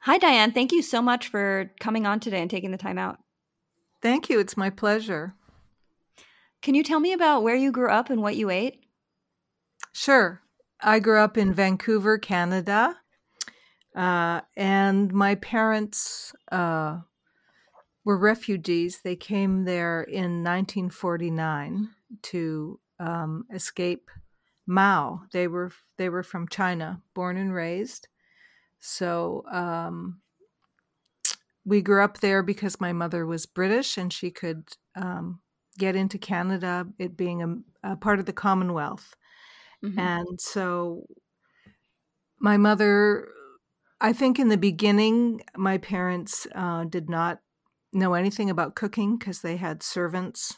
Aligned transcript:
Hi, 0.00 0.18
Dianne. 0.18 0.54
Thank 0.54 0.72
you 0.72 0.82
so 0.82 1.02
much 1.02 1.28
for 1.28 1.70
coming 1.80 2.06
on 2.06 2.20
today 2.20 2.40
and 2.40 2.50
taking 2.50 2.70
the 2.70 2.78
time 2.78 2.98
out. 2.98 3.18
Thank 4.00 4.30
you. 4.30 4.38
It's 4.38 4.56
my 4.56 4.70
pleasure. 4.70 5.34
Can 6.62 6.74
you 6.74 6.82
tell 6.82 7.00
me 7.00 7.12
about 7.12 7.42
where 7.42 7.56
you 7.56 7.72
grew 7.72 7.90
up 7.90 8.10
and 8.10 8.22
what 8.22 8.36
you 8.36 8.50
ate? 8.50 8.84
Sure. 9.92 10.40
I 10.80 11.00
grew 11.00 11.18
up 11.18 11.36
in 11.36 11.52
Vancouver, 11.52 12.18
Canada. 12.18 12.96
Uh, 13.96 14.42
and 14.56 15.12
my 15.12 15.34
parents 15.34 16.32
uh, 16.52 16.98
were 18.04 18.18
refugees. 18.18 19.00
They 19.02 19.16
came 19.16 19.64
there 19.64 20.02
in 20.02 20.44
1949 20.44 21.90
to 22.22 22.80
um, 23.00 23.44
escape 23.52 24.10
Mao. 24.66 25.22
They 25.32 25.48
were 25.48 25.72
they 25.96 26.08
were 26.08 26.22
from 26.22 26.46
China, 26.46 27.02
born 27.14 27.36
and 27.36 27.52
raised. 27.52 28.06
So 28.80 29.44
um, 29.50 30.20
we 31.64 31.82
grew 31.82 32.02
up 32.02 32.18
there 32.18 32.42
because 32.42 32.80
my 32.80 32.92
mother 32.92 33.26
was 33.26 33.46
British 33.46 33.98
and 33.98 34.12
she 34.12 34.30
could 34.30 34.68
um, 34.96 35.40
get 35.78 35.96
into 35.96 36.18
Canada, 36.18 36.86
it 36.98 37.16
being 37.16 37.42
a, 37.82 37.92
a 37.92 37.96
part 37.96 38.18
of 38.18 38.26
the 38.26 38.32
Commonwealth. 38.32 39.14
Mm-hmm. 39.84 39.98
And 39.98 40.40
so 40.40 41.06
my 42.40 42.56
mother, 42.56 43.28
I 44.00 44.12
think 44.12 44.38
in 44.38 44.48
the 44.48 44.56
beginning, 44.56 45.42
my 45.56 45.78
parents 45.78 46.46
uh, 46.54 46.84
did 46.84 47.08
not 47.08 47.40
know 47.92 48.14
anything 48.14 48.50
about 48.50 48.74
cooking 48.74 49.16
because 49.16 49.40
they 49.40 49.56
had 49.56 49.82
servants 49.82 50.56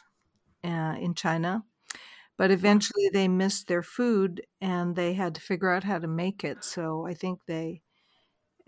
uh, 0.63 0.95
in 0.99 1.13
China. 1.15 1.63
But 2.37 2.51
eventually 2.51 3.09
they 3.11 3.27
missed 3.27 3.67
their 3.67 3.83
food 3.83 4.41
and 4.59 4.95
they 4.95 5.13
had 5.13 5.35
to 5.35 5.41
figure 5.41 5.71
out 5.71 5.83
how 5.83 5.99
to 5.99 6.07
make 6.07 6.43
it. 6.43 6.63
So 6.63 7.05
I 7.05 7.13
think 7.13 7.41
they, 7.45 7.81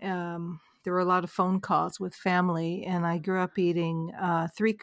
um, 0.02 0.60
there 0.84 0.92
were 0.92 1.00
a 1.00 1.04
lot 1.04 1.24
of 1.24 1.30
phone 1.30 1.60
calls 1.60 1.98
with 1.98 2.14
family, 2.14 2.84
and 2.84 3.06
I 3.06 3.18
grew 3.18 3.40
up 3.40 3.58
eating 3.58 4.12
uh, 4.20 4.48
three, 4.56 4.78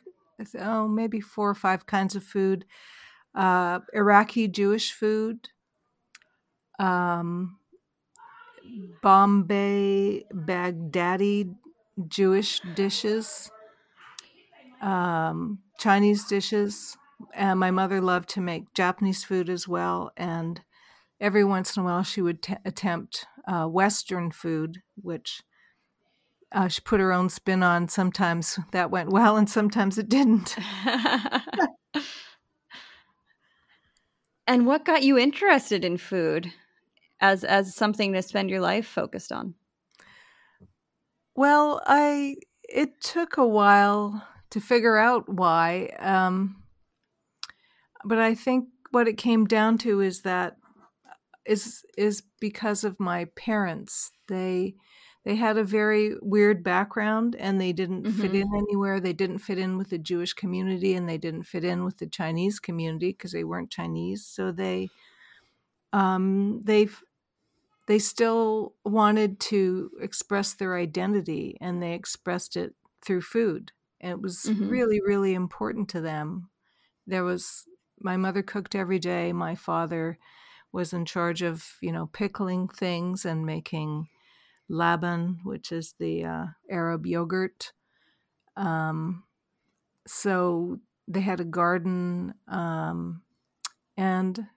oh, 0.60 0.88
maybe 0.88 1.22
four 1.22 1.50
or 1.50 1.56
five 1.56 1.86
kinds 1.86 2.16
of 2.16 2.24
food 2.24 2.66
uh, 3.36 3.80
Iraqi 3.94 4.48
Jewish 4.48 4.92
food, 4.92 5.50
um, 6.80 7.60
Bombay 9.02 10.26
Baghdadi 10.34 11.56
Jewish 12.08 12.62
dishes, 12.76 13.52
um, 14.82 15.60
Chinese 15.78 16.26
dishes. 16.26 16.98
And 17.34 17.60
my 17.60 17.70
mother 17.72 18.02
loved 18.02 18.30
to 18.30 18.42
make 18.42 18.74
Japanese 18.74 19.24
food 19.24 19.50
as 19.50 19.68
well. 19.68 20.12
And 20.18 20.62
every 21.20 21.44
once 21.44 21.78
in 21.78 21.84
a 21.84 21.86
while, 21.86 22.04
she 22.04 22.22
would 22.22 22.42
t- 22.42 22.56
attempt 22.66 23.28
uh, 23.48 23.66
Western 23.66 24.32
food, 24.32 24.82
which 24.96 25.42
uh, 26.52 26.68
she 26.68 26.82
put 26.82 27.00
her 27.00 27.14
own 27.14 27.30
spin 27.30 27.64
on. 27.64 27.88
Sometimes 27.88 28.60
that 28.72 28.92
went 28.92 29.10
well, 29.10 29.38
and 29.38 29.50
sometimes 29.50 29.98
it 29.98 30.10
didn't. 30.10 30.58
and 34.48 34.68
what 34.68 34.86
got 34.86 35.04
you 35.04 35.18
interested 35.18 35.86
in 35.86 35.98
food 35.98 36.52
as 37.20 37.44
as 37.44 37.76
something 37.76 38.14
to 38.14 38.22
spend 38.22 38.50
your 38.50 38.62
life 38.62 38.88
focused 38.88 39.32
on? 39.32 39.56
Well, 41.36 41.82
I 41.86 42.36
it 42.64 43.02
took 43.02 43.38
a 43.38 43.48
while 43.48 44.28
to 44.50 44.60
figure 44.60 44.98
out 44.98 45.30
why, 45.30 45.90
um, 46.00 46.64
but 48.04 48.20
I 48.20 48.36
think 48.36 48.68
what 48.92 49.08
it 49.08 49.18
came 49.18 49.46
down 49.46 49.78
to 49.80 50.02
is 50.02 50.24
that 50.24 50.58
is 51.46 51.84
is 51.98 52.24
because 52.40 52.84
of 52.84 53.00
my 53.00 53.26
parents. 53.36 54.12
They 54.28 54.76
they 55.24 55.36
had 55.36 55.58
a 55.58 55.64
very 55.64 56.16
weird 56.22 56.64
background 56.64 57.36
and 57.36 57.62
they 57.62 57.74
didn't 57.74 58.04
mm-hmm. 58.04 58.22
fit 58.22 58.34
in 58.34 58.48
anywhere. 58.56 59.00
They 59.00 59.14
didn't 59.14 59.40
fit 59.40 59.60
in 59.60 59.78
with 59.78 59.92
the 59.92 60.00
Jewish 60.00 60.34
community 60.34 60.96
and 60.96 61.08
they 61.08 61.20
didn't 61.20 61.44
fit 61.44 61.64
in 61.64 61.84
with 61.84 61.98
the 61.98 62.08
Chinese 62.08 62.60
community 62.60 63.12
because 63.12 63.32
they 63.32 63.44
weren't 63.44 63.70
Chinese. 63.70 64.26
So 64.26 64.52
they 64.52 64.90
um, 65.94 66.62
they 66.64 66.90
they 67.88 68.00
still 68.00 68.74
wanted 68.84 69.40
to 69.40 69.92
express 70.02 70.54
their 70.54 70.76
identity 70.76 71.58
and 71.62 71.82
they 71.82 71.94
expressed 71.94 72.58
it 72.58 72.74
through 73.04 73.22
food. 73.22 73.72
And 74.00 74.12
it 74.14 74.22
was 74.22 74.46
mm-hmm. 74.50 74.70
really 74.70 75.02
really 75.06 75.36
important 75.36 75.88
to 75.90 76.02
them. 76.02 76.50
There 77.06 77.24
was 77.24 77.66
my 78.00 78.18
mother 78.18 78.42
cooked 78.42 78.74
every 78.74 78.98
day. 78.98 79.34
My 79.34 79.54
father 79.54 80.18
was 80.72 80.94
in 80.94 81.06
charge 81.06 81.42
of, 81.42 81.76
you 81.82 81.92
know, 81.92 82.08
pickling 82.08 82.68
things 82.68 83.26
and 83.26 83.46
making 83.46 84.08
laban, 84.70 85.40
which 85.44 85.72
is 85.72 85.96
the 86.00 86.24
uh, 86.24 86.46
Arab 86.70 87.06
yogurt. 87.06 87.74
Um, 88.56 89.24
so 90.08 90.80
they 91.08 91.22
had 91.22 91.40
a 91.40 91.46
garden, 91.46 92.34
um, 92.48 93.22
and 93.98 94.48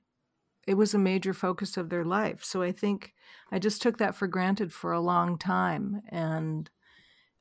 it 0.66 0.74
was 0.74 0.94
a 0.94 0.98
major 0.98 1.34
focus 1.34 1.76
of 1.76 1.90
their 1.90 2.04
life. 2.04 2.44
So 2.44 2.62
I 2.62 2.72
think 2.72 3.12
I 3.50 3.58
just 3.58 3.82
took 3.82 3.98
that 3.98 4.14
for 4.14 4.26
granted 4.26 4.72
for 4.72 4.92
a 4.92 5.00
long 5.00 5.36
time, 5.36 6.02
and 6.08 6.70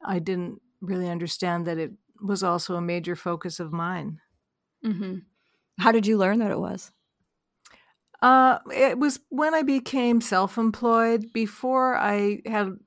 I 0.03 0.19
didn't 0.19 0.61
really 0.81 1.09
understand 1.09 1.65
that 1.67 1.77
it 1.77 1.91
was 2.21 2.43
also 2.43 2.75
a 2.75 2.81
major 2.81 3.15
focus 3.15 3.59
of 3.59 3.71
mine. 3.71 4.19
Mm-hmm. 4.85 5.19
How 5.79 5.91
did 5.91 6.05
you 6.05 6.17
learn 6.17 6.39
that 6.39 6.51
it 6.51 6.59
was? 6.59 6.91
Uh, 8.23 8.59
it 8.73 8.97
was 8.97 9.19
when 9.27 9.53
I 9.53 9.63
became 9.63 10.21
self 10.21 10.57
employed. 10.57 11.33
Before 11.33 11.97
I 11.97 12.39
had, 12.45 12.77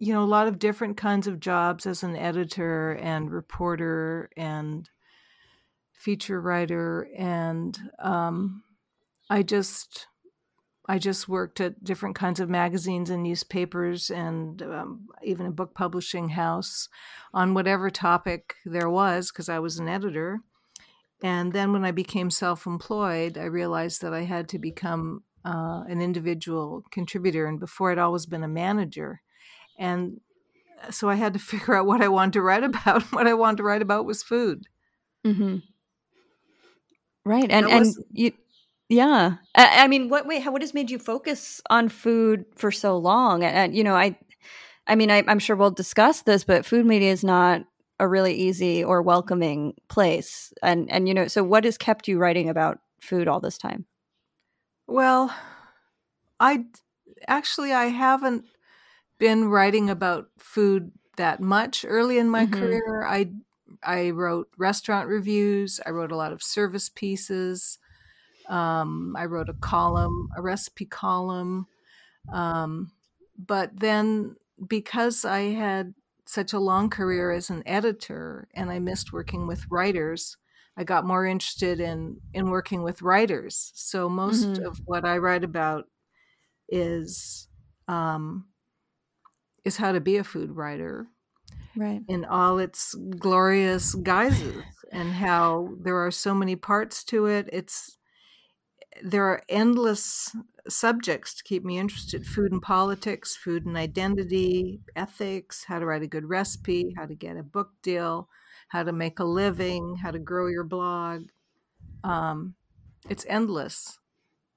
you 0.00 0.12
know, 0.12 0.24
a 0.24 0.26
lot 0.26 0.48
of 0.48 0.58
different 0.58 0.96
kinds 0.96 1.28
of 1.28 1.38
jobs 1.38 1.86
as 1.86 2.02
an 2.02 2.16
editor 2.16 2.90
and 3.00 3.30
reporter 3.30 4.28
and 4.36 4.90
feature 5.92 6.40
writer. 6.40 7.08
And 7.16 7.78
um, 8.00 8.64
I 9.30 9.42
just. 9.44 10.08
I 10.88 10.98
just 10.98 11.28
worked 11.28 11.60
at 11.60 11.84
different 11.84 12.16
kinds 12.16 12.40
of 12.40 12.50
magazines 12.50 13.08
and 13.08 13.22
newspapers 13.22 14.10
and 14.10 14.60
um, 14.62 15.06
even 15.22 15.46
a 15.46 15.52
book 15.52 15.76
publishing 15.76 16.30
house 16.30 16.88
on 17.32 17.54
whatever 17.54 17.88
topic 17.88 18.56
there 18.66 18.90
was 18.90 19.30
because 19.30 19.48
I 19.48 19.60
was 19.60 19.78
an 19.78 19.88
editor. 19.88 20.40
And 21.22 21.52
then 21.52 21.72
when 21.72 21.84
I 21.84 21.92
became 21.92 22.30
self 22.30 22.66
employed, 22.66 23.38
I 23.38 23.44
realized 23.44 24.02
that 24.02 24.12
I 24.12 24.22
had 24.22 24.48
to 24.50 24.58
become 24.58 25.22
uh, 25.44 25.84
an 25.88 26.00
individual 26.00 26.84
contributor. 26.90 27.46
And 27.46 27.60
before 27.60 27.92
I'd 27.92 27.98
always 27.98 28.26
been 28.26 28.42
a 28.42 28.48
manager. 28.48 29.22
And 29.78 30.20
so 30.90 31.08
I 31.08 31.14
had 31.14 31.32
to 31.34 31.38
figure 31.52 31.74
out 31.74 31.86
what 31.86 32.02
I 32.02 32.08
wanted 32.08 32.34
to 32.34 32.42
write 32.42 32.64
about. 32.64 33.02
what 33.12 33.26
I 33.26 33.34
wanted 33.34 33.58
to 33.58 33.62
write 33.62 33.82
about 33.82 34.04
was 34.04 34.22
food. 34.22 34.64
Mm-hmm. 35.24 35.58
Right. 37.24 37.50
And, 37.50 37.68
and 37.68 37.94
you, 38.10 38.32
yeah. 38.88 39.36
I, 39.54 39.84
I, 39.84 39.86
mean, 39.86 40.08
what, 40.08 40.26
wait, 40.26 40.42
how, 40.42 40.50
what 40.50 40.62
has 40.62 40.74
made 40.74 40.90
you 40.90 40.98
focus 40.98 41.60
on 41.70 41.88
food 41.88 42.44
for 42.56 42.72
so 42.72 42.98
long? 42.98 43.44
And, 43.44 43.56
and 43.56 43.76
you 43.76 43.84
know, 43.84 43.94
I, 43.94 44.18
I 44.88 44.96
mean, 44.96 45.08
I, 45.10 45.22
I'm 45.28 45.38
sure 45.38 45.54
we'll 45.54 45.70
discuss 45.70 46.22
this, 46.22 46.42
but 46.42 46.66
food 46.66 46.84
media 46.84 47.12
is 47.12 47.22
not 47.22 47.62
a 48.02 48.08
really 48.08 48.34
easy 48.34 48.82
or 48.82 49.00
welcoming 49.00 49.74
place. 49.88 50.52
And 50.60 50.90
and 50.90 51.06
you 51.06 51.14
know, 51.14 51.28
so 51.28 51.44
what 51.44 51.62
has 51.62 51.78
kept 51.78 52.08
you 52.08 52.18
writing 52.18 52.48
about 52.48 52.80
food 53.00 53.28
all 53.28 53.38
this 53.38 53.56
time? 53.56 53.86
Well, 54.88 55.32
I 56.40 56.64
actually 57.28 57.72
I 57.72 57.86
haven't 57.86 58.44
been 59.18 59.48
writing 59.48 59.88
about 59.88 60.26
food 60.36 60.90
that 61.16 61.38
much 61.38 61.84
early 61.86 62.18
in 62.18 62.28
my 62.28 62.44
mm-hmm. 62.44 62.60
career. 62.60 63.06
I 63.06 63.30
I 63.84 64.10
wrote 64.10 64.48
restaurant 64.58 65.08
reviews. 65.08 65.80
I 65.86 65.90
wrote 65.90 66.10
a 66.10 66.16
lot 66.16 66.32
of 66.32 66.42
service 66.42 66.88
pieces. 66.88 67.78
Um, 68.48 69.14
I 69.16 69.26
wrote 69.26 69.48
a 69.48 69.54
column, 69.54 70.28
a 70.36 70.42
recipe 70.42 70.86
column. 70.86 71.68
Um, 72.32 72.90
but 73.38 73.78
then 73.78 74.34
because 74.66 75.24
I 75.24 75.52
had 75.52 75.94
such 76.32 76.52
a 76.52 76.58
long 76.58 76.88
career 76.88 77.30
as 77.30 77.50
an 77.50 77.62
editor 77.66 78.48
and 78.54 78.70
I 78.70 78.78
missed 78.78 79.12
working 79.12 79.46
with 79.46 79.66
writers, 79.70 80.36
I 80.76 80.84
got 80.84 81.04
more 81.04 81.26
interested 81.26 81.80
in 81.80 82.20
in 82.32 82.50
working 82.50 82.82
with 82.82 83.02
writers. 83.02 83.72
So 83.74 84.08
most 84.08 84.46
mm-hmm. 84.46 84.64
of 84.64 84.80
what 84.84 85.04
I 85.04 85.18
write 85.18 85.44
about 85.44 85.84
is 86.68 87.48
um, 87.88 88.46
is 89.64 89.76
how 89.76 89.92
to 89.92 90.00
be 90.00 90.16
a 90.16 90.24
food 90.24 90.56
writer, 90.56 91.06
right? 91.76 92.00
In 92.08 92.24
all 92.24 92.58
its 92.58 92.94
glorious 93.18 93.94
guises, 93.94 94.64
and 94.90 95.12
how 95.12 95.68
there 95.80 95.98
are 96.04 96.10
so 96.10 96.34
many 96.34 96.56
parts 96.56 97.04
to 97.04 97.26
it. 97.26 97.48
It's 97.52 97.98
there 99.02 99.24
are 99.24 99.42
endless 99.48 100.34
subjects 100.68 101.34
to 101.34 101.44
keep 101.44 101.64
me 101.64 101.78
interested 101.78 102.26
food 102.26 102.52
and 102.52 102.62
politics, 102.62 103.36
food 103.36 103.66
and 103.66 103.76
identity, 103.76 104.80
ethics, 104.96 105.64
how 105.64 105.78
to 105.78 105.86
write 105.86 106.02
a 106.02 106.06
good 106.06 106.28
recipe, 106.28 106.94
how 106.96 107.06
to 107.06 107.14
get 107.14 107.36
a 107.36 107.42
book 107.42 107.70
deal, 107.82 108.28
how 108.68 108.82
to 108.82 108.92
make 108.92 109.18
a 109.18 109.24
living, 109.24 109.96
how 109.96 110.10
to 110.10 110.18
grow 110.18 110.46
your 110.46 110.64
blog. 110.64 111.24
Um, 112.04 112.54
it's 113.08 113.26
endless. 113.28 113.98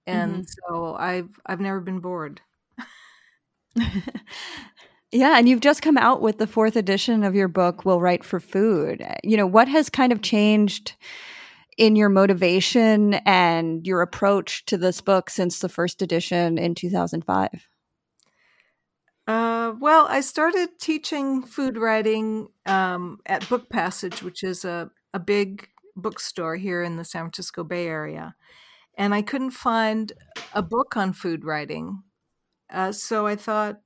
And 0.08 0.46
mm-hmm. 0.46 0.74
so 0.74 0.96
I've 0.96 1.30
I've 1.46 1.62
never 1.62 1.80
been 1.80 2.00
bored. 2.00 2.42
Yeah, 5.16 5.38
and 5.38 5.48
you've 5.48 5.62
just 5.62 5.82
come 5.82 5.98
out 5.98 6.22
with 6.22 6.40
the 6.40 6.48
fourth 6.48 6.76
edition 6.76 7.24
of 7.24 7.36
your 7.36 7.48
book, 7.48 7.86
Will 7.86 8.02
Write 8.02 8.26
for 8.26 8.42
Food. 8.42 9.02
You 9.24 9.38
know, 9.38 9.48
what 9.48 9.70
has 9.70 9.90
kind 9.90 10.12
of 10.12 10.22
changed 10.22 10.94
in 11.78 11.96
your 11.96 12.10
motivation 12.10 13.16
and 13.26 13.86
your 13.86 14.02
approach 14.02 14.66
to 14.66 14.78
this 14.78 15.02
book 15.02 15.30
since 15.30 15.60
the 15.60 15.70
first 15.70 16.02
edition 16.02 16.58
in 16.58 16.76
2005? 16.76 17.68
Uh, 19.28 19.74
well, 19.80 20.06
I 20.08 20.22
started 20.22 20.80
teaching 20.80 21.42
food 21.44 21.78
writing 21.78 22.50
um, 22.66 23.20
at 23.26 23.50
Book 23.50 23.70
Passage, 23.70 24.22
which 24.22 24.44
is 24.44 24.64
a, 24.64 24.92
a 25.14 25.20
big 25.20 25.68
bookstore 25.96 26.56
here 26.58 26.84
in 26.84 26.98
the 26.98 27.04
San 27.04 27.24
Francisco 27.24 27.64
Bay 27.64 27.88
Area. 27.88 28.36
And 28.98 29.14
I 29.14 29.22
couldn't 29.22 29.52
find 29.52 30.14
a 30.54 30.62
book 30.62 30.96
on 30.96 31.14
food 31.14 31.44
writing. 31.44 32.04
Uh, 32.70 32.92
so 32.92 33.26
I 33.26 33.36
thought, 33.36 33.82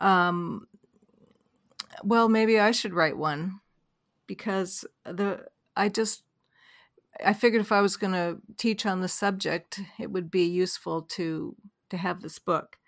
um, 0.00 0.66
well, 2.02 2.28
maybe 2.28 2.58
I 2.58 2.70
should 2.70 2.94
write 2.94 3.16
one 3.16 3.60
because 4.26 4.84
the 5.04 5.46
I 5.76 5.88
just 5.88 6.22
I 7.24 7.32
figured 7.32 7.60
if 7.60 7.72
I 7.72 7.80
was 7.80 7.96
going 7.96 8.12
to 8.12 8.38
teach 8.56 8.84
on 8.86 9.00
the 9.00 9.08
subject, 9.08 9.80
it 9.98 10.10
would 10.10 10.30
be 10.30 10.44
useful 10.44 11.02
to 11.02 11.56
to 11.90 11.96
have 11.96 12.20
this 12.20 12.38
book. 12.38 12.78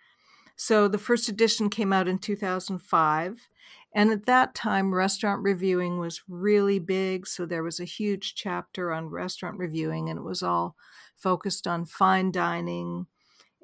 So 0.56 0.88
the 0.88 0.98
first 0.98 1.28
edition 1.28 1.70
came 1.70 1.92
out 1.92 2.08
in 2.08 2.18
2005. 2.18 3.48
And 3.94 4.10
at 4.10 4.26
that 4.26 4.54
time, 4.56 4.92
restaurant 4.92 5.42
reviewing 5.42 5.98
was 5.98 6.22
really 6.28 6.80
big. 6.80 7.26
So 7.28 7.46
there 7.46 7.62
was 7.62 7.78
a 7.78 7.84
huge 7.84 8.34
chapter 8.34 8.92
on 8.92 9.08
restaurant 9.08 9.56
reviewing, 9.58 10.10
and 10.10 10.18
it 10.18 10.24
was 10.24 10.42
all 10.42 10.74
focused 11.16 11.66
on 11.66 11.86
fine 11.86 12.32
dining. 12.32 13.06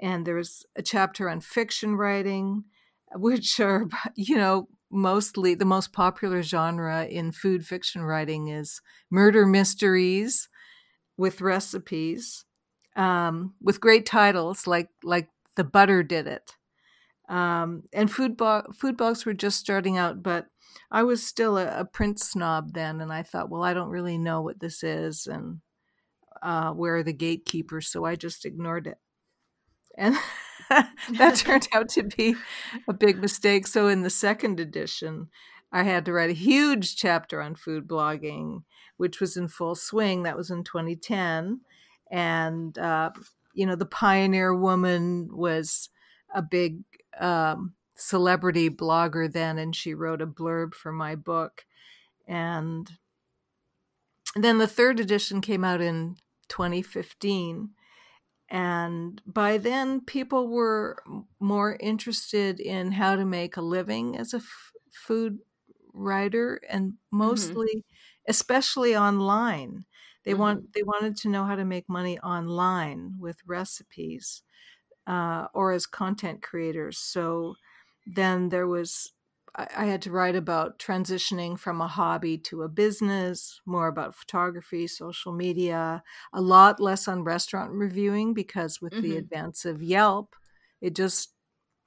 And 0.00 0.25
there 0.25 0.37
was 0.37 0.64
a 0.76 0.82
chapter 0.82 1.28
on 1.28 1.40
fiction 1.40 1.96
writing, 1.96 2.64
which 3.14 3.58
are, 3.60 3.87
you 4.14 4.37
know, 4.37 4.69
mostly 4.90 5.55
the 5.55 5.64
most 5.64 5.93
popular 5.93 6.43
genre 6.43 7.05
in 7.05 7.32
food 7.32 7.67
fiction 7.67 8.02
writing 8.02 8.46
is 8.46 8.81
murder 9.10 9.44
mysteries 9.44 10.49
with 11.16 11.40
recipes, 11.40 12.44
um, 12.96 13.55
with 13.61 13.81
great 13.81 14.06
titles 14.06 14.66
like 14.66 14.88
like 15.02 15.28
The 15.56 15.64
Butter 15.64 16.02
Did 16.02 16.26
It. 16.26 16.52
Um, 17.28 17.84
and 17.93 18.11
food, 18.11 18.37
bo- 18.37 18.66
food 18.75 18.99
blogs 18.99 19.25
were 19.25 19.32
just 19.32 19.58
starting 19.58 19.96
out, 19.96 20.22
but 20.22 20.46
I 20.90 21.05
was 21.05 21.26
still 21.26 21.56
a, 21.56 21.81
a, 21.81 21.84
print 21.84 22.20
snob 22.20 22.75
then, 22.75 23.00
and 23.00 23.11
I 23.11 23.22
thought, 23.22 23.49
well, 23.49 23.62
I 23.62 23.72
don't 23.72 23.88
really 23.88 24.19
know 24.19 24.43
what 24.43 24.61
this 24.61 24.82
is, 24.82 25.26
and 25.26 25.61
uh, 26.43 26.72
where 26.72 26.96
are 26.96 27.02
the 27.02 27.14
gatekeepers? 27.14 27.88
So 27.88 28.05
I 28.05 28.17
just 28.17 28.44
ignored 28.44 28.87
it, 28.87 28.99
and 29.96 30.17
that 30.69 31.37
turned 31.37 31.69
out 31.72 31.88
to 31.90 32.02
be 32.02 32.37
a 32.87 32.93
big 32.93 33.20
mistake. 33.20 33.67
So 33.67 33.88
in 33.88 34.02
the 34.02 34.10
second 34.10 34.60
edition, 34.60 35.28
I 35.75 35.82
had 35.82 36.05
to 36.05 36.12
write 36.12 36.31
a 36.31 36.35
huge 36.35 36.94
chapter 36.94 37.43
on 37.43 37.56
food 37.56 37.88
blogging, 37.88 38.62
which 38.97 39.21
was 39.21 39.37
in 39.37 39.49
full 39.49 39.75
swing. 39.75 40.23
That 40.23 40.37
was 40.37 40.49
in 40.49 40.62
2010, 40.62 41.62
and 42.12 42.79
uh, 42.79 43.11
you 43.55 43.67
know, 43.67 43.75
the 43.75 43.85
pioneer 43.85 44.55
woman 44.55 45.29
was 45.32 45.88
a 46.32 46.43
big 46.43 46.85
um, 47.19 47.75
celebrity 47.97 48.71
blogger 48.71 49.31
then, 49.32 49.59
and 49.59 49.75
she 49.75 49.94
wrote 49.94 50.23
a 50.23 50.29
blurb 50.29 50.75
for 50.75 50.93
my 50.93 51.17
book. 51.17 51.67
And 52.29 52.88
then 54.37 54.59
the 54.59 54.69
third 54.69 55.00
edition 55.00 55.41
came 55.41 55.65
out 55.65 55.81
in 55.81 56.17
2015. 56.49 57.70
And 58.49 59.23
by 59.27 59.59
then, 59.59 60.03
people 60.03 60.47
were 60.49 61.03
more 61.41 61.77
interested 61.81 62.61
in 62.61 62.93
how 62.93 63.17
to 63.17 63.25
make 63.25 63.56
a 63.56 63.62
living 63.62 64.17
as 64.17 64.32
a 64.35 64.38
f- 64.38 64.73
food 64.93 65.41
writer, 65.94 66.61
and 66.69 66.93
mm-hmm. 66.93 67.17
mostly, 67.19 67.76
mm-hmm. 67.76 68.29
especially 68.31 68.96
online. 68.96 69.87
They 70.25 70.32
mm-hmm. 70.32 70.41
want 70.41 70.73
they 70.75 70.82
wanted 70.82 71.17
to 71.19 71.29
know 71.29 71.44
how 71.44 71.56
to 71.56 71.64
make 71.64 71.88
money 71.88 72.19
online 72.20 73.14
with 73.19 73.38
recipes 73.46 74.43
uh, 75.06 75.46
or 75.55 75.73
as 75.73 75.87
content 75.87 76.43
creators. 76.43 76.99
So 76.99 77.56
then 78.06 78.49
there 78.49 78.67
was, 78.67 79.12
I, 79.55 79.69
I 79.76 79.85
had 79.87 80.02
to 80.02 80.11
write 80.11 80.37
about 80.37 80.79
transitioning 80.79 81.58
from 81.58 81.81
a 81.81 81.88
hobby 81.88 82.38
to 82.38 82.62
a 82.62 82.69
business, 82.69 83.61
more 83.67 83.88
about 83.88 84.14
photography, 84.14 84.87
social 84.87 85.32
media, 85.32 86.02
a 86.32 86.41
lot 86.41 86.81
less 86.81 87.06
on 87.08 87.25
restaurant 87.25 87.73
reviewing 87.73 88.35
because 88.35 88.81
with 88.81 88.93
mm-hmm. 88.93 89.02
the 89.02 89.17
advance 89.17 89.64
of 89.64 89.82
Yelp, 89.82 90.35
it 90.81 90.94
just, 90.94 91.31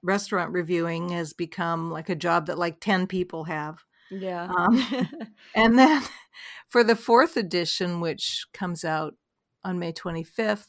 restaurant 0.03 0.51
reviewing 0.51 1.09
has 1.09 1.33
become 1.33 1.91
like 1.91 2.07
a 2.07 2.15
job 2.15 2.45
that 2.45 2.57
like 2.57 2.79
10 2.79 3.07
people 3.07 3.45
have. 3.45 3.83
Yeah. 4.11 4.45
Um, 4.45 5.09
and 5.55 5.77
then 5.77 6.03
for 6.69 6.83
the 6.83 6.95
fourth 6.95 7.37
edition, 7.37 7.99
which 8.01 8.45
comes 8.53 8.83
out 8.83 9.15
on 9.63 9.79
May 9.79 9.93
25th, 9.93 10.67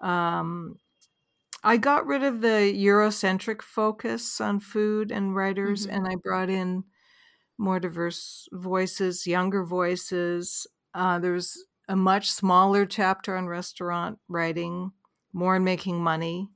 um, 0.00 0.76
I 1.64 1.76
got 1.76 2.06
rid 2.06 2.24
of 2.24 2.40
the 2.40 2.72
Eurocentric 2.74 3.62
focus 3.62 4.40
on 4.40 4.58
food 4.58 5.12
and 5.12 5.36
writers, 5.36 5.86
mm-hmm. 5.86 5.96
and 5.96 6.08
I 6.08 6.16
brought 6.16 6.50
in 6.50 6.84
more 7.56 7.78
diverse 7.78 8.48
voices, 8.52 9.26
younger 9.26 9.64
voices. 9.64 10.66
Uh, 10.94 11.18
there 11.20 11.32
was 11.32 11.64
a 11.88 11.94
much 11.94 12.30
smaller 12.30 12.84
chapter 12.84 13.36
on 13.36 13.46
restaurant 13.46 14.18
writing, 14.28 14.92
more 15.32 15.54
on 15.54 15.64
making 15.64 16.02
money. 16.02 16.48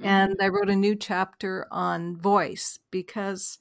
Mm-hmm. 0.00 0.08
And 0.08 0.36
I 0.40 0.48
wrote 0.48 0.70
a 0.70 0.76
new 0.76 0.96
chapter 0.96 1.66
on 1.70 2.16
voice 2.16 2.80
because, 2.90 3.58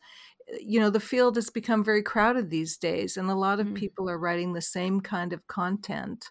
you 0.60 0.80
know, 0.80 0.90
the 0.90 1.00
field 1.00 1.36
has 1.36 1.50
become 1.50 1.84
very 1.84 2.04
crowded 2.04 2.50
these 2.50 2.78
days, 2.78 3.18
and 3.18 3.30
a 3.30 3.36
lot 3.36 3.60
of 3.60 3.68
mm-hmm. 3.68 3.76
people 3.76 4.10
are 4.10 4.18
writing 4.18 4.54
the 4.54 4.62
same 4.62 5.02
kind 5.02 5.34
of 5.34 5.48
content. 5.48 6.26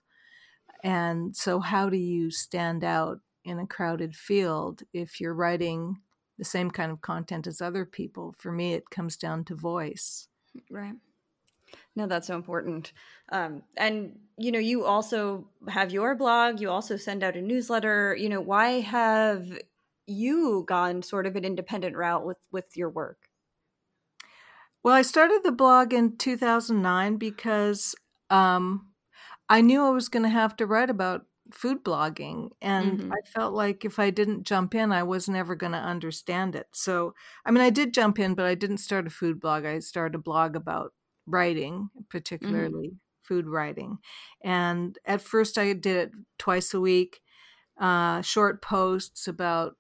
And 0.83 1.37
so, 1.37 1.61
how 1.61 1.89
do 1.89 1.97
you 1.97 2.31
stand 2.31 2.85
out 2.85 3.21
in 3.45 3.59
a 3.59 3.67
crowded 3.67 4.15
field 4.15 4.83
if 4.93 5.21
you're 5.21 5.35
writing 5.35 5.99
the 6.39 6.45
same 6.45 6.71
kind 6.71 6.93
of 6.93 7.01
content 7.01 7.47
as 7.47 7.61
other 7.61 7.85
people. 7.85 8.35
For 8.39 8.53
me, 8.53 8.75
it 8.75 8.91
comes 8.91 9.17
down 9.17 9.45
to 9.45 9.55
voice. 9.55 10.29
Right. 10.71 10.95
No, 11.97 12.07
that's 12.07 12.29
so 12.29 12.37
important. 12.37 12.93
Um, 13.31 13.63
and 13.77 14.19
you 14.37 14.53
know, 14.53 14.59
you 14.59 14.85
also 14.85 15.47
have 15.69 15.91
your 15.91 16.15
blog. 16.15 16.61
You 16.61 16.71
also 16.71 16.97
send 16.97 17.23
out 17.23 17.37
a 17.37 17.43
newsletter. 17.43 18.15
You 18.15 18.29
know, 18.29 18.41
why 18.41 18.81
have 18.81 19.47
you 20.07 20.65
gone 20.67 21.03
sort 21.03 21.27
of 21.27 21.37
an 21.37 21.45
independent 21.45 21.97
route 21.97 22.25
with 22.25 22.39
with 22.53 22.77
your 22.77 22.89
work? 22.89 23.28
Well, 24.83 24.95
I 24.95 25.03
started 25.03 25.41
the 25.45 25.53
blog 25.53 25.93
in 25.93 26.17
2009 26.17 27.17
because 27.17 27.95
um, 28.31 28.89
I 29.49 29.61
knew 29.61 29.85
I 29.85 29.91
was 29.91 30.09
going 30.09 30.23
to 30.23 30.29
have 30.29 30.57
to 30.57 30.67
write 30.67 30.91
about 30.91 31.27
food 31.53 31.83
blogging 31.83 32.51
and 32.61 32.99
mm-hmm. 32.99 33.13
i 33.13 33.17
felt 33.35 33.55
like 33.55 33.85
if 33.85 33.99
i 33.99 34.11
didn't 34.11 34.43
jump 34.43 34.75
in 34.75 34.93
i 34.93 35.03
was 35.03 35.29
never 35.29 35.55
going 35.55 35.73
to 35.73 35.79
understand 35.79 36.55
it 36.55 36.67
so 36.73 37.15
i 37.47 37.51
mean 37.51 37.63
i 37.63 37.71
did 37.71 37.95
jump 37.95 38.19
in 38.19 38.35
but 38.35 38.45
i 38.45 38.55
didn't 38.55 38.79
start 38.79 39.07
a 39.07 39.11
food 39.11 39.41
blog 39.41 39.65
i 39.65 39.79
started 39.79 40.15
a 40.15 40.19
blog 40.19 40.55
about 40.55 40.93
writing 41.27 41.89
mm-hmm. 41.91 42.03
particularly 42.11 42.89
mm-hmm. 42.89 42.97
food 43.23 43.47
writing 43.47 43.99
and 44.43 44.99
at 45.07 45.23
first 45.23 45.57
i 45.57 45.73
did 45.73 45.97
it 45.97 46.11
twice 46.39 46.75
a 46.75 46.81
week 46.81 47.21
uh, 47.81 48.21
short 48.23 48.61
posts 48.61 49.29
about 49.29 49.77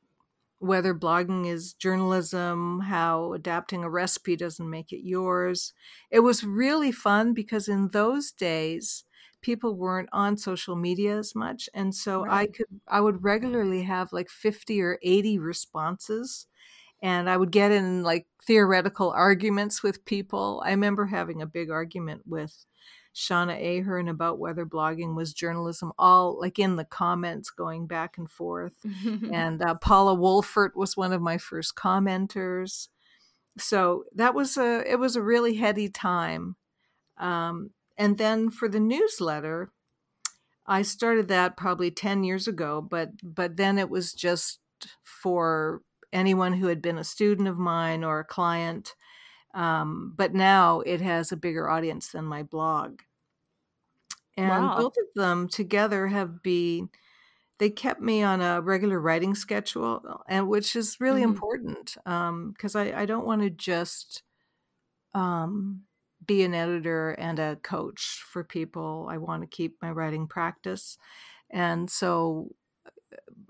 whether 0.58 0.94
blogging 0.94 1.46
is 1.46 1.74
journalism, 1.74 2.80
how 2.80 3.32
adapting 3.32 3.84
a 3.84 3.90
recipe 3.90 4.36
doesn't 4.36 4.68
make 4.68 4.92
it 4.92 5.06
yours. 5.06 5.72
It 6.10 6.20
was 6.20 6.44
really 6.44 6.92
fun 6.92 7.32
because 7.32 7.68
in 7.68 7.88
those 7.88 8.32
days, 8.32 9.04
people 9.40 9.74
weren't 9.74 10.08
on 10.12 10.36
social 10.36 10.74
media 10.74 11.16
as 11.16 11.34
much 11.34 11.68
and 11.72 11.94
so 11.94 12.24
right. 12.24 12.32
i 12.32 12.46
could 12.46 12.66
i 12.88 13.00
would 13.00 13.22
regularly 13.22 13.82
have 13.82 14.12
like 14.12 14.28
50 14.28 14.80
or 14.82 14.98
80 15.02 15.38
responses 15.38 16.46
and 17.02 17.30
i 17.30 17.36
would 17.36 17.52
get 17.52 17.70
in 17.70 18.02
like 18.02 18.26
theoretical 18.44 19.10
arguments 19.10 19.82
with 19.82 20.04
people 20.04 20.62
i 20.66 20.70
remember 20.70 21.06
having 21.06 21.40
a 21.40 21.46
big 21.46 21.70
argument 21.70 22.22
with 22.26 22.66
Shauna 23.18 23.80
Ahern 23.80 24.06
about 24.06 24.38
whether 24.38 24.64
blogging 24.64 25.16
was 25.16 25.34
journalism, 25.34 25.92
all 25.98 26.38
like 26.38 26.58
in 26.58 26.76
the 26.76 26.84
comments 26.84 27.50
going 27.50 27.88
back 27.88 28.16
and 28.16 28.30
forth. 28.30 28.75
and 29.32 29.60
uh, 29.60 29.75
Paula 29.75 30.16
Wolfert 30.16 30.76
was 30.76 30.96
one 30.96 31.12
of 31.12 31.20
my 31.20 31.37
first 31.37 31.75
commenters. 31.75 32.88
So 33.58 34.04
that 34.14 34.34
was 34.34 34.56
a 34.56 34.84
it 34.88 35.00
was 35.00 35.16
a 35.16 35.22
really 35.22 35.56
heady 35.56 35.88
time. 35.88 36.54
Um, 37.16 37.70
and 37.96 38.18
then 38.18 38.50
for 38.50 38.68
the 38.68 38.78
newsletter, 38.78 39.72
I 40.64 40.82
started 40.82 41.26
that 41.26 41.56
probably 41.56 41.90
10 41.90 42.22
years 42.22 42.46
ago, 42.46 42.80
but 42.80 43.10
but 43.25 43.56
then 43.56 43.78
it 43.78 43.90
was 43.90 44.12
just 44.12 44.60
for 45.02 45.82
anyone 46.12 46.52
who 46.52 46.68
had 46.68 46.80
been 46.80 46.98
a 46.98 47.04
student 47.04 47.48
of 47.48 47.58
mine 47.58 48.04
or 48.04 48.20
a 48.20 48.25
client. 48.25 48.94
Um, 49.54 50.14
but 50.16 50.34
now 50.34 50.80
it 50.82 51.00
has 51.00 51.32
a 51.32 51.37
bigger 51.37 51.68
audience 51.68 52.08
than 52.12 52.25
my 52.25 52.44
blog. 52.44 53.00
And 54.38 54.49
wow. 54.49 54.76
both 54.76 54.95
of 54.97 55.07
them 55.16 55.49
together 55.49 56.07
have 56.07 56.42
been 56.42 56.90
they 57.59 57.71
kept 57.71 58.00
me 58.00 58.23
on 58.23 58.40
a 58.40 58.61
regular 58.61 59.00
writing 59.00 59.35
schedule, 59.35 60.23
and 60.28 60.47
which 60.47 60.76
is 60.76 61.00
really 61.00 61.23
mm-hmm. 61.23 61.30
important 61.30 61.97
because 62.04 62.76
um, 62.76 62.83
I, 62.83 63.00
I 63.00 63.04
don't 63.04 63.26
want 63.26 63.42
to 63.42 63.50
just 63.50 64.23
um, 65.12 65.83
be 66.25 66.45
an 66.45 66.54
editor 66.54 67.11
and 67.11 67.40
a 67.40 67.57
coach 67.57 68.25
for 68.30 68.45
people. 68.45 69.09
I 69.11 69.16
want 69.16 69.42
to 69.42 69.49
keep 69.49 69.76
my 69.83 69.90
writing 69.90 70.28
practice, 70.28 70.99
and 71.50 71.90
so 71.90 72.54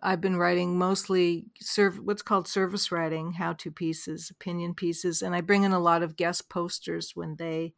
I've 0.03 0.23
been 0.23 0.39
writing 0.39 0.79
mostly 0.79 1.45
serv- 1.61 2.01
what's 2.01 2.23
called 2.23 2.49
service 2.49 2.91
writing, 2.91 3.33
how-to 3.33 3.71
pieces, 3.71 4.31
opinion 4.31 4.73
pieces, 4.73 5.21
and 5.21 5.35
I 5.35 5.43
bring 5.43 5.65
in 5.65 5.73
a 5.73 5.81
lot 5.81 6.03
of 6.03 6.17
guest 6.17 6.49
posters 6.49 7.15
when 7.15 7.37
they 7.37 7.75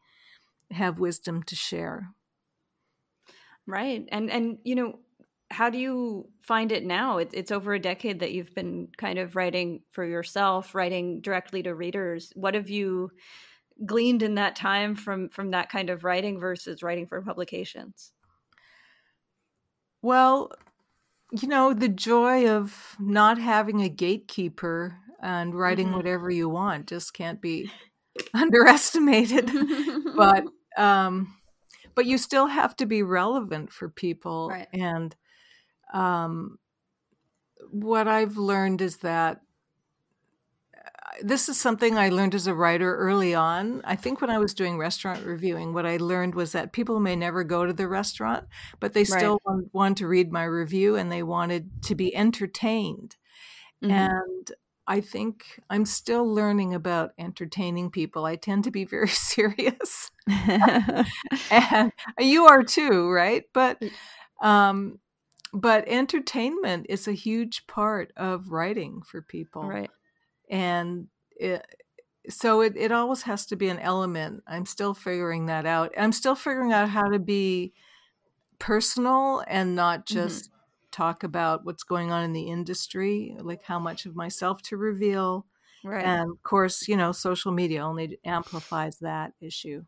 have 0.70 1.00
wisdom 1.00 1.42
to 1.42 1.56
share. 1.56 2.10
Right, 3.70 4.06
and 4.10 4.30
and 4.30 4.58
you 4.64 4.74
know 4.74 4.98
how 5.50 5.68
do 5.68 5.78
you 5.78 6.28
find 6.42 6.70
it 6.70 6.84
now? 6.84 7.18
It, 7.18 7.30
it's 7.32 7.50
over 7.50 7.74
a 7.74 7.80
decade 7.80 8.20
that 8.20 8.32
you've 8.32 8.54
been 8.54 8.88
kind 8.96 9.18
of 9.18 9.34
writing 9.34 9.82
for 9.90 10.04
yourself, 10.04 10.74
writing 10.74 11.20
directly 11.20 11.62
to 11.64 11.74
readers. 11.74 12.32
What 12.34 12.54
have 12.54 12.70
you 12.70 13.10
gleaned 13.84 14.22
in 14.22 14.36
that 14.36 14.56
time 14.56 14.94
from 14.94 15.28
from 15.28 15.50
that 15.50 15.70
kind 15.70 15.90
of 15.90 16.04
writing 16.04 16.38
versus 16.38 16.82
writing 16.82 17.06
for 17.06 17.20
publications? 17.22 18.12
Well, 20.02 20.52
you 21.32 21.48
know, 21.48 21.74
the 21.74 21.88
joy 21.88 22.48
of 22.48 22.96
not 22.98 23.38
having 23.38 23.82
a 23.82 23.88
gatekeeper 23.88 24.96
and 25.22 25.54
writing 25.54 25.88
mm-hmm. 25.88 25.96
whatever 25.96 26.30
you 26.30 26.48
want 26.48 26.86
just 26.86 27.12
can't 27.12 27.40
be 27.40 27.70
underestimated. 28.34 29.50
but 30.16 30.44
um 30.76 31.34
but 32.00 32.06
you 32.06 32.16
still 32.16 32.46
have 32.46 32.74
to 32.74 32.86
be 32.86 33.02
relevant 33.02 33.70
for 33.70 33.90
people 33.90 34.48
right. 34.48 34.68
and 34.72 35.14
um, 35.92 36.58
what 37.70 38.08
I've 38.08 38.38
learned 38.38 38.80
is 38.80 38.96
that 38.98 39.42
uh, 40.74 40.80
this 41.20 41.50
is 41.50 41.60
something 41.60 41.98
I 41.98 42.08
learned 42.08 42.34
as 42.34 42.46
a 42.46 42.54
writer 42.54 42.96
early 42.96 43.34
on. 43.34 43.82
I 43.84 43.96
think 43.96 44.22
when 44.22 44.30
I 44.30 44.38
was 44.38 44.54
doing 44.54 44.78
restaurant 44.78 45.26
reviewing, 45.26 45.74
what 45.74 45.84
I 45.84 45.98
learned 45.98 46.34
was 46.34 46.52
that 46.52 46.72
people 46.72 47.00
may 47.00 47.16
never 47.16 47.44
go 47.44 47.66
to 47.66 47.74
the 47.74 47.86
restaurant, 47.86 48.46
but 48.78 48.94
they 48.94 49.04
still 49.04 49.32
right. 49.44 49.54
want, 49.54 49.74
want, 49.74 49.98
to 49.98 50.08
read 50.08 50.32
my 50.32 50.44
review 50.44 50.96
and 50.96 51.12
they 51.12 51.22
wanted 51.22 51.82
to 51.82 51.94
be 51.94 52.16
entertained. 52.16 53.16
Mm-hmm. 53.84 53.92
And 53.92 54.52
I 54.90 55.00
think 55.00 55.60
I'm 55.70 55.84
still 55.84 56.26
learning 56.26 56.74
about 56.74 57.12
entertaining 57.16 57.90
people. 57.90 58.26
I 58.26 58.34
tend 58.34 58.64
to 58.64 58.72
be 58.72 58.84
very 58.84 59.08
serious. 59.08 60.10
and 61.48 61.92
you 62.18 62.46
are 62.46 62.64
too, 62.64 63.08
right? 63.08 63.44
But 63.54 63.80
um, 64.42 64.98
but 65.52 65.86
entertainment 65.86 66.86
is 66.88 67.06
a 67.06 67.12
huge 67.12 67.68
part 67.68 68.12
of 68.16 68.50
writing 68.50 69.02
for 69.02 69.22
people 69.22 69.64
right 69.64 69.90
and 70.48 71.08
it, 71.36 71.64
so 72.28 72.60
it, 72.60 72.74
it 72.76 72.92
always 72.92 73.22
has 73.22 73.46
to 73.46 73.56
be 73.56 73.68
an 73.68 73.78
element 73.80 74.42
i'm 74.46 74.64
still 74.64 74.94
figuring 74.94 75.46
that 75.46 75.66
out 75.66 75.92
i'm 75.98 76.12
still 76.12 76.36
figuring 76.36 76.72
out 76.72 76.88
how 76.88 77.08
to 77.08 77.18
be 77.18 77.72
personal 78.60 79.42
and 79.48 79.74
not 79.74 80.06
mm-hmm. 80.06 80.20
just 80.20 80.44
mm-hmm. 80.44 80.59
Talk 80.90 81.22
about 81.22 81.64
what's 81.64 81.82
going 81.82 82.10
on 82.10 82.22
in 82.22 82.32
the 82.32 82.48
industry 82.48 83.36
like 83.40 83.62
how 83.62 83.78
much 83.78 84.06
of 84.06 84.14
myself 84.16 84.62
to 84.62 84.76
reveal 84.76 85.46
right 85.84 86.04
and 86.04 86.30
of 86.30 86.42
course 86.42 86.88
you 86.88 86.96
know 86.96 87.12
social 87.12 87.52
media 87.52 87.84
only 87.84 88.18
amplifies 88.24 88.98
that 88.98 89.32
issue 89.40 89.84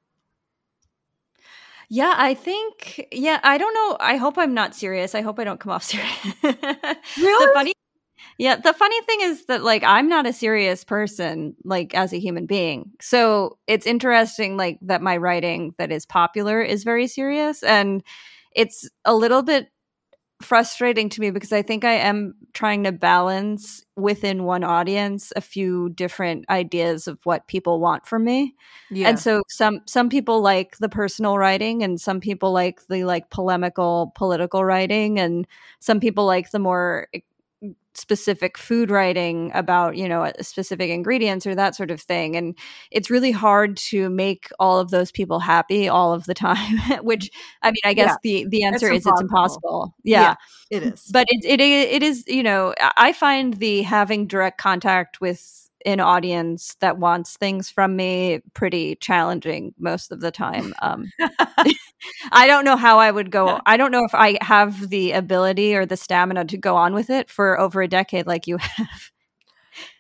yeah, 1.93 2.15
I 2.17 2.33
think. 2.33 3.07
Yeah, 3.13 3.39
I 3.43 3.59
don't 3.59 3.75
know. 3.75 3.99
I 4.01 4.17
hope 4.17 4.39
I'm 4.39 4.55
not 4.55 4.75
serious. 4.75 5.15
I 5.15 5.21
hope 5.21 5.39
I 5.39 5.45
don't 5.45 5.61
come 5.61 5.73
off 5.73 5.83
serious. 5.83 6.09
really? 6.43 7.47
The 7.47 7.51
funny, 7.53 7.73
yeah. 8.39 8.57
The 8.57 8.73
funny 8.73 9.01
thing 9.03 9.21
is 9.21 9.45
that 9.47 9.63
like 9.63 9.85
I'm 9.85 10.09
not 10.09 10.27
a 10.27 10.33
serious 10.33 10.85
person, 10.85 11.55
like 11.65 11.95
as 11.95 12.15
a 12.15 12.19
human 12.19 12.47
being. 12.47 12.93
So 13.03 13.59
it's 13.67 13.87
interesting, 13.87 14.57
like 14.57 14.79
that 14.83 15.03
my 15.03 15.19
writing 15.19 15.75
that 15.77 15.93
is 15.93 16.07
popular 16.07 16.63
is 16.63 16.83
very 16.83 17.07
serious, 17.07 17.63
and 17.63 18.03
it's 18.55 18.89
a 19.05 19.15
little 19.15 19.43
bit 19.43 19.69
frustrating 20.43 21.09
to 21.09 21.21
me 21.21 21.31
because 21.31 21.53
I 21.53 21.63
think 21.63 21.85
I 21.85 21.95
am 21.95 22.35
trying 22.53 22.85
to 22.85 22.93
balance 22.93 23.85
within 23.97 24.45
one 24.45 24.65
audience 24.65 25.33
a 25.37 25.41
few 25.41 25.91
different 25.91 26.45
ideas 26.51 27.07
of 27.07 27.19
what 27.25 27.47
people 27.47 27.81
want 27.81 28.07
from 28.07 28.25
me. 28.25 28.55
Yeah. 28.91 29.09
And 29.09 29.19
so 29.19 29.43
some 29.49 29.81
some 29.87 30.09
people 30.09 30.43
like 30.43 30.77
the 30.79 30.89
personal 30.89 31.39
writing 31.39 31.83
and 31.83 32.01
some 32.01 32.21
people 32.21 32.53
like 32.53 32.87
the 32.89 33.05
like 33.05 33.31
polemical 33.31 34.13
political 34.15 34.65
writing 34.65 35.19
and 35.19 35.47
some 35.81 36.01
people 36.01 36.27
like 36.27 36.51
the 36.51 36.59
more 36.59 37.09
specific 37.95 38.57
food 38.57 38.91
writing 38.91 39.51
about 39.55 39.97
you 39.97 40.09
know 40.09 40.31
specific 40.41 40.91
ingredients 40.91 41.47
or 41.47 41.55
that 41.55 41.75
sort 41.75 41.91
of 41.91 42.01
thing 42.01 42.37
and 42.37 42.57
it's 42.91 43.11
really 43.11 43.31
hard 43.31 43.77
to 43.77 44.09
make 44.09 44.49
all 44.59 44.79
of 44.79 44.91
those 44.91 45.13
people 45.13 45.39
happy 45.39 45.89
all 45.89 46.13
of 46.13 46.25
the 46.25 46.35
time 46.49 46.79
which 47.03 47.31
i 47.63 47.71
mean 47.71 47.83
i 47.85 47.93
guess 47.93 48.17
yeah. 48.23 48.43
the 48.43 48.47
the 48.49 48.65
answer 48.65 48.91
it's 48.91 49.07
is 49.07 49.21
impossible. 49.21 49.21
it's 49.21 49.23
impossible 49.23 49.95
yeah. 50.05 50.23
yeah 50.23 50.35
it 50.71 50.83
is 50.83 51.11
but 51.13 51.27
it, 51.31 51.45
it 51.45 51.61
it 51.61 52.03
is 52.03 52.25
you 52.27 52.43
know 52.43 52.75
i 52.97 53.13
find 53.13 53.55
the 53.55 53.83
having 53.83 54.27
direct 54.27 54.59
contact 54.59 55.21
with 55.21 55.62
an 55.85 56.01
audience 56.01 56.77
that 56.81 56.99
wants 56.99 57.37
things 57.37 57.71
from 57.71 57.97
me 57.97 58.41
pretty 58.55 58.97
challenging 58.97 59.75
most 59.79 60.13
of 60.13 60.21
the 60.21 60.31
time. 60.31 60.75
Um, 60.83 61.13
I 62.33 62.47
don't 62.49 62.65
know 62.65 62.77
how 62.77 62.99
I 62.99 63.11
would 63.11 63.31
go. 63.31 63.61
I 63.67 63.77
don't 63.77 63.93
know 63.93 64.05
if 64.05 64.15
I 64.15 64.37
have 64.41 64.89
the 64.91 65.13
ability 65.13 65.77
or 65.77 65.87
the 65.87 65.97
stamina 65.97 66.47
to 66.47 66.57
go 66.57 66.77
on 66.77 66.93
with 66.95 67.09
it 67.09 67.31
for 67.31 67.59
over 67.61 67.83
a 67.83 67.89
decade 67.89 68.27
like 68.27 68.49
you 68.49 68.57
have. 68.61 69.11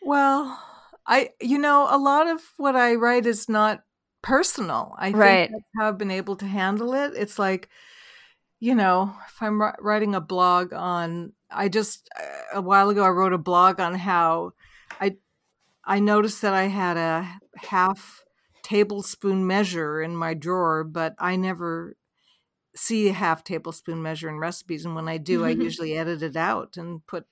Well, 0.02 0.60
I, 1.06 1.30
you 1.40 1.58
know, 1.58 1.86
a 1.88 1.98
lot 1.98 2.26
of 2.26 2.40
what 2.56 2.74
I 2.74 2.94
write 2.94 3.26
is 3.26 3.48
not 3.48 3.82
personal. 4.22 4.94
I 4.98 5.10
right. 5.10 5.48
think 5.48 5.52
that's 5.52 5.64
how 5.78 5.88
I've 5.88 5.98
been 5.98 6.10
able 6.10 6.36
to 6.36 6.46
handle 6.46 6.94
it. 6.94 7.12
It's 7.14 7.38
like, 7.38 7.68
you 8.60 8.74
know, 8.74 9.14
if 9.28 9.42
I'm 9.42 9.60
writing 9.80 10.14
a 10.14 10.20
blog 10.20 10.72
on, 10.72 11.32
I 11.50 11.68
just, 11.68 12.08
a 12.54 12.62
while 12.62 12.90
ago, 12.90 13.04
I 13.04 13.10
wrote 13.10 13.32
a 13.32 13.38
blog 13.38 13.80
on 13.80 13.94
how 13.94 14.52
I 15.84 16.00
noticed 16.00 16.42
that 16.42 16.54
I 16.54 16.64
had 16.64 16.96
a 16.96 17.28
half 17.56 18.22
tablespoon 18.62 19.46
measure 19.46 20.00
in 20.00 20.16
my 20.16 20.34
drawer, 20.34 20.84
but 20.84 21.14
I 21.18 21.36
never 21.36 21.96
see 22.74 23.08
a 23.08 23.12
half 23.12 23.44
tablespoon 23.44 24.02
measure 24.02 24.28
in 24.28 24.38
recipes. 24.38 24.84
And 24.84 24.94
when 24.94 25.08
I 25.08 25.18
do, 25.18 25.44
I 25.44 25.50
usually 25.50 25.96
edit 25.96 26.22
it 26.22 26.36
out 26.36 26.76
and 26.76 27.06
put, 27.06 27.26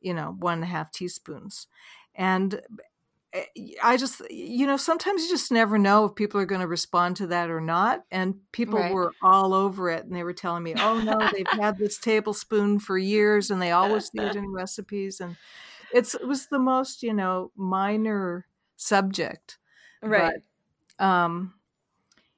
you 0.00 0.14
know, 0.14 0.34
one 0.38 0.54
and 0.54 0.64
a 0.64 0.66
half 0.66 0.90
teaspoons. 0.90 1.66
And 2.14 2.60
eh, 3.32 3.44
I 3.82 3.96
just, 3.96 4.22
you 4.30 4.66
know, 4.66 4.76
sometimes 4.76 5.22
you 5.22 5.28
just 5.28 5.52
never 5.52 5.78
know 5.78 6.06
if 6.06 6.14
people 6.14 6.40
are 6.40 6.46
going 6.46 6.62
to 6.62 6.66
respond 6.66 7.16
to 7.16 7.26
that 7.28 7.50
or 7.50 7.60
not. 7.60 8.04
And 8.10 8.36
people 8.52 8.78
right. 8.78 8.92
were 8.92 9.12
all 9.22 9.52
over 9.52 9.90
it 9.90 10.04
and 10.04 10.16
they 10.16 10.24
were 10.24 10.32
telling 10.32 10.62
me, 10.62 10.74
oh 10.76 11.00
no, 11.00 11.28
they've 11.32 11.46
had 11.60 11.78
this 11.78 11.98
tablespoon 11.98 12.78
for 12.78 12.96
years 12.96 13.50
and 13.50 13.60
they 13.60 13.70
always 13.72 14.10
use 14.14 14.34
it 14.34 14.36
in 14.36 14.50
recipes. 14.52 15.20
And 15.20 15.36
it's 15.96 16.14
it 16.14 16.26
was 16.26 16.46
the 16.46 16.58
most 16.58 17.02
you 17.02 17.14
know 17.14 17.50
minor 17.56 18.46
subject, 18.76 19.58
right? 20.02 20.42
But, 20.98 21.04
um, 21.04 21.54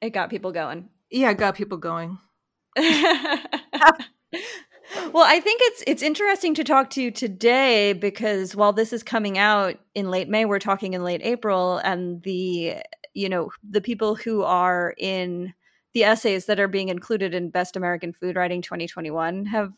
it 0.01 0.11
got 0.11 0.29
people 0.29 0.51
going. 0.51 0.89
Yeah, 1.09 1.31
it 1.31 1.37
got 1.37 1.55
people 1.55 1.77
going. 1.77 2.17
well, 2.77 5.25
I 5.25 5.39
think 5.39 5.61
it's 5.63 5.83
it's 5.85 6.03
interesting 6.03 6.53
to 6.55 6.63
talk 6.63 6.89
to 6.91 7.01
you 7.01 7.11
today 7.11 7.93
because 7.93 8.55
while 8.55 8.73
this 8.73 8.93
is 8.93 9.03
coming 9.03 9.37
out 9.37 9.77
in 9.95 10.09
late 10.09 10.29
May, 10.29 10.45
we're 10.45 10.59
talking 10.59 10.93
in 10.93 11.03
late 11.03 11.21
April, 11.23 11.77
and 11.79 12.21
the 12.23 12.75
you 13.13 13.29
know 13.29 13.49
the 13.67 13.81
people 13.81 14.15
who 14.15 14.43
are 14.43 14.93
in 14.97 15.53
the 15.93 16.03
essays 16.03 16.45
that 16.45 16.59
are 16.59 16.67
being 16.67 16.89
included 16.89 17.33
in 17.33 17.49
Best 17.49 17.75
American 17.75 18.13
Food 18.13 18.35
Writing 18.35 18.61
2021 18.61 19.45
have 19.47 19.73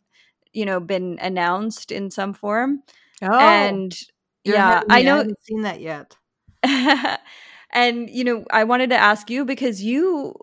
you 0.53 0.65
know 0.65 0.79
been 0.79 1.17
announced 1.21 1.91
in 1.91 2.11
some 2.11 2.33
form. 2.33 2.83
Oh, 3.21 3.39
and 3.39 3.95
yeah, 4.43 4.81
I 4.89 5.01
know. 5.03 5.15
I 5.15 5.17
haven't 5.19 5.43
seen 5.43 5.61
that 5.63 5.81
yet. 5.81 6.15
and 7.71 8.09
you 8.09 8.23
know, 8.23 8.45
I 8.51 8.63
wanted 8.63 8.89
to 8.89 8.97
ask 8.97 9.29
you 9.29 9.45
because 9.45 9.83
you 9.83 10.35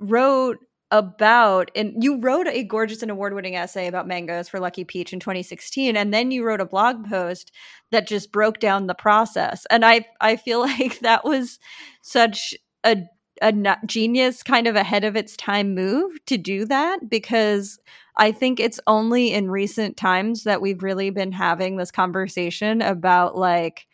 wrote 0.00 0.58
about 0.92 1.70
and 1.74 2.02
you 2.02 2.20
wrote 2.20 2.46
a 2.46 2.62
gorgeous 2.62 3.02
and 3.02 3.10
award-winning 3.10 3.56
essay 3.56 3.88
about 3.88 4.06
mangoes 4.06 4.48
for 4.48 4.60
Lucky 4.60 4.84
Peach 4.84 5.12
in 5.12 5.18
2016 5.18 5.96
and 5.96 6.14
then 6.14 6.30
you 6.30 6.44
wrote 6.44 6.60
a 6.60 6.64
blog 6.64 7.08
post 7.08 7.50
that 7.90 8.06
just 8.06 8.30
broke 8.30 8.60
down 8.60 8.86
the 8.86 8.94
process 8.94 9.66
and 9.68 9.84
I 9.84 10.06
I 10.20 10.36
feel 10.36 10.60
like 10.78 11.00
that 11.00 11.24
was 11.24 11.58
such 12.02 12.54
a 12.84 13.02
a 13.42 13.76
genius 13.86 14.42
kind 14.42 14.66
of 14.66 14.76
ahead 14.76 15.04
of 15.04 15.16
its 15.16 15.36
time 15.36 15.74
move 15.74 16.12
to 16.26 16.36
do 16.36 16.64
that 16.66 17.08
because 17.08 17.78
I 18.16 18.32
think 18.32 18.60
it's 18.60 18.80
only 18.86 19.32
in 19.32 19.50
recent 19.50 19.96
times 19.96 20.44
that 20.44 20.60
we've 20.60 20.82
really 20.82 21.10
been 21.10 21.32
having 21.32 21.76
this 21.76 21.90
conversation 21.90 22.80
about 22.82 23.36
like 23.36 23.86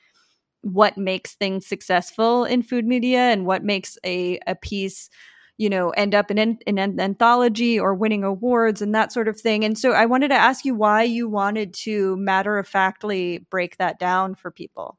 what 0.62 0.96
makes 0.96 1.34
things 1.34 1.66
successful 1.66 2.44
in 2.44 2.62
food 2.62 2.86
media 2.86 3.18
and 3.18 3.46
what 3.46 3.64
makes 3.64 3.98
a, 4.04 4.38
a 4.46 4.54
piece 4.54 5.10
you 5.58 5.68
know 5.68 5.90
end 5.90 6.14
up 6.14 6.30
in, 6.30 6.38
in, 6.38 6.58
in 6.66 6.78
an 6.78 6.98
anthology 6.98 7.78
or 7.78 7.94
winning 7.94 8.24
awards 8.24 8.80
and 8.80 8.94
that 8.94 9.12
sort 9.12 9.28
of 9.28 9.38
thing. 9.40 9.64
And 9.64 9.78
so 9.78 9.92
i 9.92 10.06
wanted 10.06 10.28
to 10.28 10.34
ask 10.34 10.64
you 10.64 10.74
why 10.74 11.02
you 11.02 11.28
wanted 11.28 11.74
to 11.74 12.16
matter 12.16 12.58
of 12.58 12.66
factly 12.66 13.38
break 13.50 13.76
that 13.78 13.98
down 13.98 14.34
for 14.34 14.50
people 14.50 14.98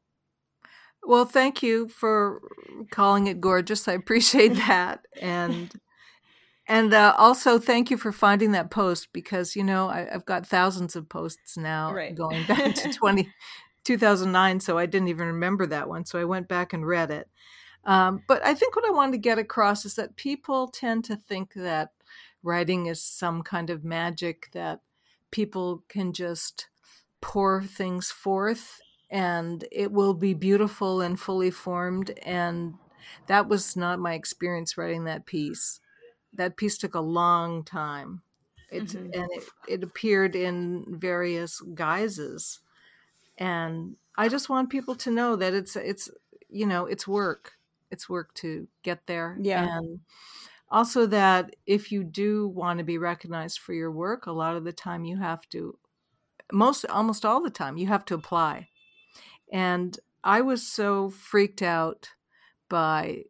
well 1.06 1.26
thank 1.26 1.64
you 1.64 1.88
for 1.88 2.42
calling 2.92 3.28
it 3.28 3.42
gorgeous. 3.42 3.88
I 3.88 3.94
appreciate 3.94 4.54
that. 4.68 5.06
And 5.22 5.72
and 6.68 6.94
uh, 6.94 7.14
also 7.18 7.60
thank 7.60 7.92
you 7.92 7.98
for 7.98 8.12
finding 8.12 8.54
that 8.54 8.72
post 8.72 9.10
because 9.14 9.56
you 9.56 9.64
know 9.64 9.90
I, 9.90 10.08
have 10.12 10.26
got 10.26 10.48
thousands 10.48 10.96
of 10.96 11.10
posts 11.10 11.58
now 11.58 11.94
right. 11.94 12.16
going 12.16 12.44
back 12.48 12.76
to 12.76 12.94
20 12.94 13.30
2009 13.84 14.62
so 14.62 14.78
i 14.78 14.86
didn't 14.86 15.10
even 15.10 15.28
remember 15.28 15.66
that 15.66 15.90
one 15.90 16.06
so 16.06 16.18
i 16.18 16.24
went 16.24 16.48
back 16.48 16.72
and 16.72 16.88
read 16.88 17.12
it. 17.12 17.28
Um, 17.86 18.24
but 18.28 18.46
I 18.46 18.54
think 18.54 18.76
what 18.76 18.88
I 18.88 18.92
wanted 18.92 19.14
to 19.14 19.18
get 19.18 19.38
across 19.38 19.86
is 19.86 19.96
that 19.96 20.16
people 20.16 20.68
tend 20.68 21.04
to 21.06 21.18
think 21.18 21.54
that 21.54 21.90
writing 22.42 22.86
is 22.86 23.04
some 23.04 23.44
kind 23.44 23.70
of 23.70 23.84
magic 23.84 24.50
that 24.54 24.80
people 25.32 25.84
can 25.90 26.14
just 26.14 26.68
pour 27.22 27.62
things 27.64 28.12
forth 28.12 28.80
and 29.14 29.64
it 29.72 29.92
will 29.92 30.14
be 30.14 30.34
beautiful 30.34 31.00
and 31.00 31.20
fully 31.20 31.52
formed. 31.52 32.12
And 32.24 32.74
that 33.28 33.48
was 33.48 33.78
not 33.78 34.00
my 34.00 34.14
experience 34.14 34.78
writing 34.78 35.06
that 35.06 35.26
piece. 35.26 35.80
That 36.34 36.58
piece 36.58 36.78
took 36.78 36.96
a 36.96 37.00
long 37.00 37.64
time. 37.64 38.24
It, 38.72 38.86
mm-hmm. 38.86 39.14
And 39.14 39.30
it, 39.32 39.44
it 39.68 39.84
appeared 39.84 40.36
in 40.36 40.86
various 40.90 41.62
guises. 41.74 42.60
And 43.38 43.96
I 44.18 44.28
just 44.28 44.50
want 44.50 44.70
people 44.70 44.96
to 44.96 45.12
know 45.12 45.36
that 45.36 45.54
it's, 45.54 45.76
it's, 45.76 46.10
you 46.50 46.66
know, 46.66 46.86
it's 46.86 47.08
work 47.08 47.54
it's 47.94 48.10
work 48.10 48.34
to 48.34 48.68
get 48.82 49.06
there. 49.06 49.38
Yeah. 49.40 49.78
And 49.78 50.00
also 50.70 51.06
that 51.06 51.56
if 51.66 51.92
you 51.92 52.04
do 52.04 52.48
want 52.48 52.80
to 52.80 52.84
be 52.84 52.98
recognized 52.98 53.60
for 53.60 53.74
your 53.74 53.92
work, 53.92 54.26
a 54.26 54.32
lot 54.32 54.58
of 54.58 54.66
the 54.66 54.74
time 54.74 55.06
you 55.06 55.18
have 55.18 55.48
to 55.50 55.78
most 56.52 56.86
almost 56.88 57.24
all 57.24 57.42
the 57.42 57.50
time 57.50 57.78
you 57.78 57.88
have 57.88 58.04
to 58.06 58.16
apply. 58.16 58.68
And 59.54 59.98
I 60.24 60.42
was 60.42 60.66
so 60.68 61.12
freaked 61.12 61.62
out 61.62 62.10
by 62.70 63.26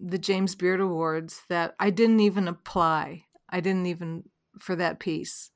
the 0.00 0.18
James 0.18 0.54
Beard 0.54 0.80
Awards 0.80 1.42
that 1.48 1.74
I 1.80 1.90
didn't 1.90 2.20
even 2.20 2.46
apply. 2.46 3.24
I 3.50 3.60
didn't 3.60 3.86
even 3.86 4.24
for 4.60 4.76
that 4.76 5.00
piece. 5.00 5.50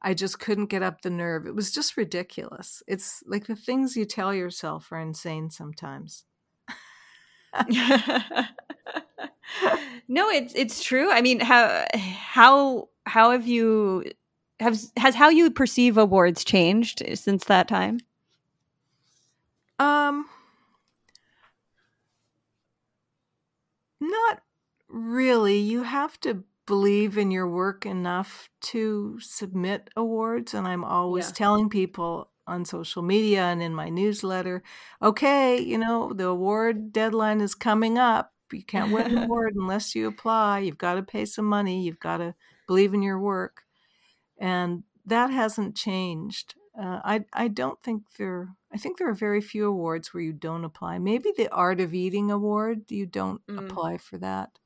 I 0.00 0.14
just 0.14 0.38
couldn't 0.38 0.66
get 0.66 0.82
up 0.82 1.00
the 1.00 1.10
nerve. 1.10 1.46
It 1.46 1.54
was 1.54 1.72
just 1.72 1.96
ridiculous. 1.96 2.82
It's 2.86 3.22
like 3.26 3.46
the 3.46 3.56
things 3.56 3.96
you 3.96 4.04
tell 4.04 4.32
yourself 4.32 4.92
are 4.92 5.00
insane 5.00 5.50
sometimes. 5.50 6.24
no, 10.08 10.28
it's 10.28 10.52
it's 10.54 10.82
true. 10.82 11.10
I 11.10 11.22
mean, 11.22 11.40
how 11.40 11.86
how 11.94 12.88
how 13.06 13.30
have 13.32 13.46
you 13.46 14.04
have 14.60 14.78
has 14.96 15.14
how 15.14 15.30
you 15.30 15.50
perceive 15.50 15.96
awards 15.96 16.44
changed 16.44 17.02
since 17.14 17.44
that 17.46 17.66
time? 17.66 17.98
Um 19.78 20.26
not 24.00 24.42
really. 24.88 25.58
You 25.58 25.82
have 25.82 26.20
to 26.20 26.44
believe 26.66 27.18
in 27.18 27.30
your 27.30 27.48
work 27.48 27.84
enough 27.84 28.48
to 28.60 29.18
submit 29.20 29.90
awards 29.96 30.54
and 30.54 30.66
I'm 30.66 30.84
always 30.84 31.28
yeah. 31.28 31.34
telling 31.34 31.68
people 31.68 32.30
on 32.46 32.64
social 32.64 33.02
media 33.02 33.42
and 33.44 33.62
in 33.62 33.74
my 33.74 33.88
newsletter. 33.88 34.62
Okay, 35.02 35.60
you 35.60 35.78
know, 35.78 36.12
the 36.12 36.26
award 36.26 36.92
deadline 36.92 37.40
is 37.40 37.54
coming 37.54 37.98
up. 37.98 38.32
You 38.52 38.62
can't 38.62 38.92
win 38.92 39.16
an 39.16 39.18
award 39.24 39.54
unless 39.56 39.94
you 39.94 40.06
apply. 40.06 40.60
You've 40.60 40.78
got 40.78 40.94
to 40.94 41.02
pay 41.02 41.24
some 41.24 41.46
money. 41.46 41.82
You've 41.82 42.00
got 42.00 42.18
to 42.18 42.34
believe 42.66 42.94
in 42.94 43.02
your 43.02 43.18
work. 43.18 43.62
And 44.38 44.84
that 45.06 45.30
hasn't 45.30 45.76
changed. 45.76 46.54
Uh, 46.78 47.00
I 47.04 47.24
I 47.32 47.48
don't 47.48 47.80
think 47.82 48.02
there. 48.18 48.48
I 48.72 48.78
think 48.78 48.98
there 48.98 49.08
are 49.08 49.14
very 49.14 49.40
few 49.40 49.66
awards 49.66 50.12
where 50.12 50.22
you 50.22 50.32
don't 50.32 50.64
apply. 50.64 50.98
Maybe 50.98 51.32
the 51.36 51.48
Art 51.50 51.80
of 51.80 51.94
Eating 51.94 52.30
award, 52.30 52.90
you 52.90 53.06
don't 53.06 53.46
mm. 53.46 53.58
apply 53.58 53.98
for 53.98 54.18
that. 54.18 54.58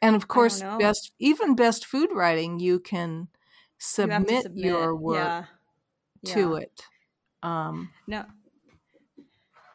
And 0.00 0.14
of 0.14 0.28
course, 0.28 0.62
best 0.78 1.12
even 1.18 1.56
best 1.56 1.84
food 1.84 2.10
writing, 2.12 2.60
you 2.60 2.78
can 2.78 3.28
submit, 3.78 4.30
you 4.30 4.42
submit 4.42 4.64
your 4.64 4.94
work. 4.94 5.16
Yeah 5.16 5.44
to 6.24 6.52
yeah. 6.52 6.56
it. 6.58 6.82
Um, 7.42 7.90
no. 8.06 8.24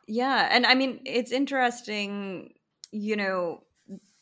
Yeah, 0.07 0.49
and 0.51 0.65
I 0.65 0.75
mean 0.75 0.99
it's 1.05 1.31
interesting, 1.31 2.53
you 2.91 3.15
know, 3.15 3.63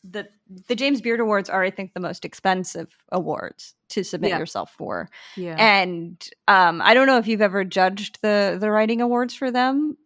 the 0.04 0.28
the 0.68 0.74
James 0.74 1.00
Beard 1.00 1.20
Awards 1.20 1.48
are 1.48 1.62
I 1.62 1.70
think 1.70 1.94
the 1.94 2.00
most 2.00 2.24
expensive 2.24 2.96
awards 3.10 3.74
to 3.90 4.02
submit 4.02 4.30
yeah. 4.30 4.38
yourself 4.38 4.72
for. 4.76 5.08
Yeah. 5.36 5.56
And 5.58 6.22
um 6.48 6.82
I 6.82 6.94
don't 6.94 7.06
know 7.06 7.18
if 7.18 7.28
you've 7.28 7.42
ever 7.42 7.64
judged 7.64 8.18
the 8.22 8.56
the 8.60 8.70
writing 8.70 9.00
awards 9.00 9.34
for 9.34 9.50
them, 9.50 9.96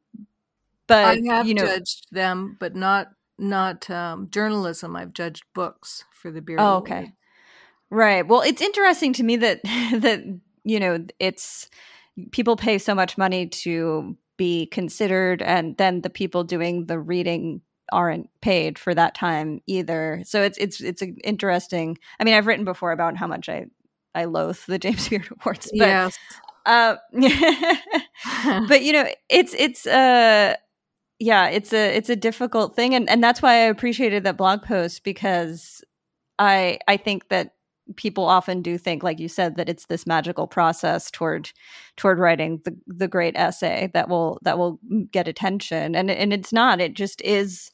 but 0.86 1.18
I 1.18 1.34
have 1.34 1.46
you 1.46 1.54
know, 1.54 1.66
judged 1.66 2.06
them, 2.12 2.56
but 2.60 2.76
not 2.76 3.08
not 3.38 3.88
um, 3.90 4.28
journalism. 4.30 4.96
I've 4.96 5.12
judged 5.12 5.44
books 5.54 6.04
for 6.12 6.30
the 6.30 6.40
Beard. 6.40 6.60
Oh, 6.60 6.76
okay. 6.76 6.94
Award. 6.94 7.12
Right. 7.90 8.26
Well, 8.26 8.42
it's 8.42 8.62
interesting 8.62 9.12
to 9.14 9.22
me 9.22 9.36
that 9.36 9.62
that 9.64 10.22
you 10.64 10.80
know 10.80 11.06
it's 11.18 11.68
people 12.32 12.56
pay 12.56 12.78
so 12.78 12.94
much 12.94 13.18
money 13.18 13.46
to 13.46 14.16
be 14.36 14.66
considered 14.66 15.40
and 15.42 15.76
then 15.76 16.02
the 16.02 16.10
people 16.10 16.44
doing 16.44 16.86
the 16.86 16.98
reading 16.98 17.62
aren't 17.92 18.28
paid 18.40 18.78
for 18.78 18.94
that 18.94 19.14
time 19.14 19.60
either 19.66 20.22
so 20.24 20.42
it's 20.42 20.58
it's 20.58 20.80
it's 20.80 21.02
interesting 21.24 21.96
i 22.20 22.24
mean 22.24 22.34
i've 22.34 22.46
written 22.46 22.64
before 22.64 22.92
about 22.92 23.16
how 23.16 23.26
much 23.26 23.48
i 23.48 23.66
i 24.14 24.24
loathe 24.24 24.58
the 24.66 24.78
james 24.86 25.08
beard 25.08 25.28
awards 25.40 25.70
but 25.78 25.86
yes. 25.86 26.18
uh 26.66 26.96
but 28.68 28.82
you 28.82 28.92
know 28.92 29.06
it's 29.28 29.54
it's 29.54 29.86
uh 29.86 30.54
yeah 31.18 31.48
it's 31.48 31.72
a 31.72 31.96
it's 31.96 32.10
a 32.10 32.16
difficult 32.16 32.74
thing 32.74 32.94
and 32.94 33.08
and 33.08 33.22
that's 33.22 33.40
why 33.40 33.52
i 33.52 33.66
appreciated 33.66 34.24
that 34.24 34.36
blog 34.36 34.62
post 34.62 35.04
because 35.04 35.82
i 36.38 36.78
i 36.88 36.96
think 36.96 37.28
that 37.28 37.52
people 37.94 38.24
often 38.24 38.62
do 38.62 38.76
think 38.76 39.02
like 39.02 39.20
you 39.20 39.28
said 39.28 39.56
that 39.56 39.68
it's 39.68 39.86
this 39.86 40.06
magical 40.06 40.46
process 40.46 41.10
toward 41.10 41.52
toward 41.96 42.18
writing 42.18 42.60
the 42.64 42.76
the 42.86 43.06
great 43.06 43.36
essay 43.36 43.90
that 43.94 44.08
will 44.08 44.38
that 44.42 44.58
will 44.58 44.80
get 45.12 45.28
attention 45.28 45.94
and 45.94 46.10
and 46.10 46.32
it's 46.32 46.52
not 46.52 46.80
it 46.80 46.94
just 46.94 47.22
is 47.22 47.70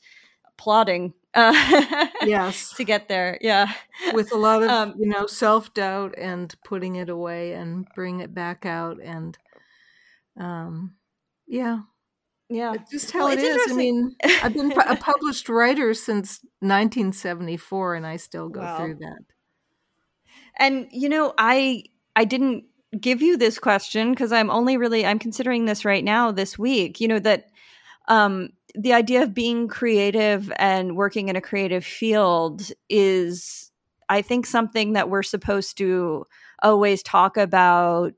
plotting 0.63 1.15
uh, 1.35 2.07
yes. 2.23 2.75
to 2.75 2.85
get 2.85 3.09
there 3.09 3.39
yeah. 3.41 3.73
With 4.13 4.33
a 4.33 4.37
lot 4.37 4.63
of 4.63 4.69
um, 4.69 4.95
you 4.99 5.07
know 5.07 5.27
self-doubt 5.27 6.15
and 6.19 6.55
putting 6.65 6.97
it 6.97 7.09
away 7.09 7.53
and 7.53 7.87
bring 7.95 8.21
it 8.21 8.35
back 8.35 8.67
out 8.67 8.99
and 9.03 9.37
um 10.39 10.95
yeah. 11.47 11.81
Yeah. 12.49 12.75
It's 12.75 12.91
just 12.91 13.11
how 13.13 13.25
well, 13.25 13.39
it 13.39 13.41
is. 13.41 13.73
I 13.73 13.75
mean 13.75 14.15
i've 14.43 14.55
been 14.55 14.73
a 14.73 14.97
published 14.97 15.49
writer 15.49 15.95
since 15.95 16.41
1974 16.61 17.95
and 17.95 18.07
i 18.07 18.17
still 18.17 18.49
go 18.49 18.61
wow. 18.61 18.77
through 18.77 18.97
that. 18.97 19.23
And 20.59 20.87
you 20.91 21.09
know, 21.09 21.35
I 21.39 21.85
I 22.15 22.25
didn't 22.25 22.65
give 22.99 23.23
you 23.23 23.37
this 23.37 23.59
question 23.59 24.11
because 24.11 24.33
I'm 24.33 24.51
only 24.51 24.77
really 24.77 25.07
I'm 25.07 25.19
considering 25.19 25.65
this 25.65 25.85
right 25.85 26.05
now 26.05 26.31
this 26.31 26.59
week. 26.59 27.01
You 27.01 27.09
know 27.09 27.19
that 27.21 27.47
um 28.09 28.51
the 28.75 28.93
idea 28.93 29.23
of 29.23 29.35
being 29.35 29.69
creative 29.69 30.53
and 30.57 30.97
working 30.97 31.29
in 31.29 31.37
a 31.37 31.41
creative 31.41 31.85
field 31.85 32.71
is 32.89 33.71
I 34.09 34.23
think 34.23 34.47
something 34.47 34.93
that 34.93 35.09
we're 35.09 35.23
supposed 35.23 35.79
to 35.79 36.27
always 36.63 37.03
talk 37.03 37.37
about 37.37 38.15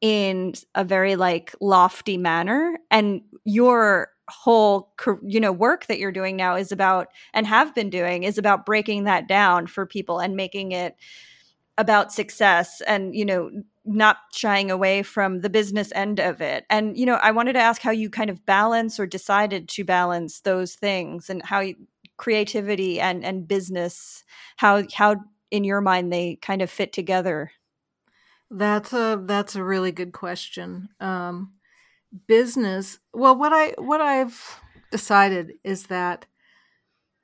in 0.00 0.54
a 0.74 0.84
very 0.84 1.16
like 1.16 1.54
lofty 1.60 2.16
manner. 2.16 2.78
And 2.90 3.22
your 3.44 4.10
whole 4.28 4.92
you 5.22 5.38
know 5.38 5.52
work 5.52 5.86
that 5.86 5.98
you're 5.98 6.10
doing 6.10 6.36
now 6.36 6.56
is 6.56 6.72
about 6.72 7.08
and 7.32 7.46
have 7.46 7.74
been 7.74 7.88
doing 7.88 8.24
is 8.24 8.38
about 8.38 8.66
breaking 8.66 9.04
that 9.04 9.28
down 9.28 9.68
for 9.68 9.86
people 9.86 10.18
and 10.18 10.34
making 10.34 10.72
it 10.72 10.96
about 11.78 12.12
success 12.12 12.80
and 12.88 13.14
you 13.14 13.24
know 13.24 13.50
not 13.86 14.18
shying 14.32 14.70
away 14.70 15.02
from 15.02 15.40
the 15.40 15.50
business 15.50 15.92
end 15.94 16.18
of 16.20 16.40
it. 16.40 16.64
And 16.68 16.96
you 16.96 17.06
know 17.06 17.14
i 17.14 17.30
wanted 17.30 17.54
to 17.54 17.60
ask 17.60 17.82
how 17.82 17.90
you 17.90 18.10
kind 18.10 18.30
of 18.30 18.44
balance 18.46 18.98
or 19.00 19.06
decided 19.06 19.68
to 19.70 19.84
balance 19.84 20.40
those 20.40 20.74
things 20.74 21.30
and 21.30 21.42
how 21.44 21.60
you, 21.60 21.76
creativity 22.16 23.00
and 23.00 23.24
and 23.24 23.46
business 23.46 24.24
how 24.56 24.82
how 24.94 25.16
in 25.50 25.64
your 25.64 25.80
mind 25.80 26.12
they 26.12 26.36
kind 26.36 26.62
of 26.62 26.70
fit 26.70 26.92
together. 26.92 27.52
That's 28.50 28.92
a 28.92 29.22
that's 29.24 29.56
a 29.56 29.64
really 29.64 29.92
good 29.92 30.12
question. 30.12 30.88
Um 31.00 31.52
business 32.26 32.98
well 33.12 33.36
what 33.36 33.52
i 33.52 33.74
what 33.78 34.00
i've 34.00 34.60
decided 34.90 35.54
is 35.64 35.88
that 35.88 36.26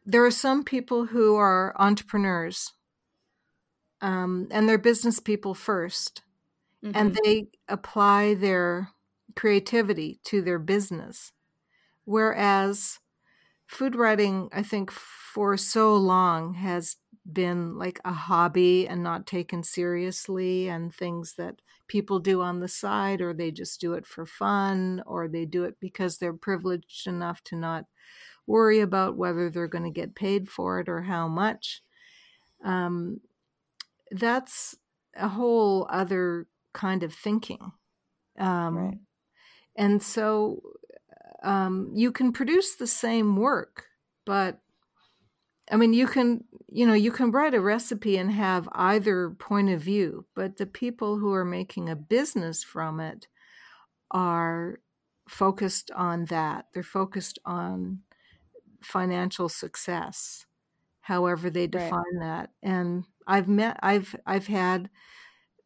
there 0.04 0.24
are 0.24 0.30
some 0.30 0.64
people 0.64 1.06
who 1.06 1.36
are 1.36 1.74
entrepreneurs 1.78 2.72
um, 4.00 4.48
and 4.50 4.68
they're 4.68 4.78
business 4.78 5.20
people 5.20 5.54
1st 5.54 6.20
mm-hmm. 6.84 6.92
and 6.94 7.18
they 7.24 7.46
apply 7.68 8.34
their 8.34 8.90
creativity 9.34 10.20
to 10.24 10.42
their 10.42 10.58
business 10.58 11.32
whereas 12.04 12.98
food 13.66 13.96
writing, 13.96 14.48
I 14.52 14.62
think, 14.62 14.90
for 14.90 15.56
so 15.56 15.96
long 15.96 16.54
has 16.54 16.96
been 17.30 17.78
like 17.78 18.00
a 18.04 18.12
hobby 18.12 18.86
and 18.88 19.02
not 19.02 19.26
taken 19.26 19.62
seriously, 19.62 20.68
and 20.68 20.94
things 20.94 21.34
that 21.34 21.62
people 21.88 22.18
do 22.18 22.42
on 22.42 22.60
the 22.60 22.68
side, 22.68 23.20
or 23.20 23.32
they 23.32 23.50
just 23.50 23.80
do 23.80 23.94
it 23.94 24.06
for 24.06 24.26
fun, 24.26 25.02
or 25.06 25.28
they 25.28 25.44
do 25.44 25.64
it 25.64 25.76
because 25.80 26.18
they're 26.18 26.32
privileged 26.32 27.06
enough 27.06 27.42
to 27.44 27.56
not 27.56 27.86
worry 28.46 28.80
about 28.80 29.16
whether 29.16 29.48
they're 29.48 29.68
going 29.68 29.84
to 29.84 29.90
get 29.90 30.14
paid 30.14 30.48
for 30.48 30.80
it 30.80 30.88
or 30.88 31.02
how 31.02 31.28
much. 31.28 31.82
Um, 32.64 33.20
that's 34.10 34.76
a 35.16 35.28
whole 35.28 35.86
other 35.90 36.46
kind 36.72 37.02
of 37.02 37.14
thinking. 37.14 37.72
Um, 38.38 38.76
right. 38.76 38.98
And 39.76 40.02
so 40.02 40.62
um, 41.42 41.92
you 41.94 42.12
can 42.12 42.32
produce 42.32 42.76
the 42.76 42.86
same 42.86 43.36
work, 43.36 43.86
but 44.24 44.60
I 45.70 45.76
mean, 45.76 45.92
you 45.94 46.06
can, 46.06 46.44
you 46.68 46.86
know, 46.86 46.92
you 46.92 47.10
can 47.12 47.30
write 47.30 47.54
a 47.54 47.60
recipe 47.60 48.16
and 48.16 48.30
have 48.32 48.68
either 48.72 49.30
point 49.30 49.70
of 49.70 49.80
view, 49.80 50.26
but 50.34 50.56
the 50.56 50.66
people 50.66 51.18
who 51.18 51.32
are 51.32 51.44
making 51.44 51.88
a 51.88 51.96
business 51.96 52.62
from 52.62 53.00
it 53.00 53.28
are 54.10 54.80
focused 55.28 55.90
on 55.92 56.26
that. 56.26 56.66
They're 56.74 56.82
focused 56.82 57.38
on 57.44 58.00
financial 58.82 59.48
success, 59.48 60.46
however 61.00 61.48
they 61.48 61.66
define 61.66 62.18
right. 62.18 62.20
that. 62.20 62.50
And 62.62 63.04
I've 63.26 63.48
met, 63.48 63.78
I've, 63.82 64.14
I've 64.26 64.48
had 64.48 64.90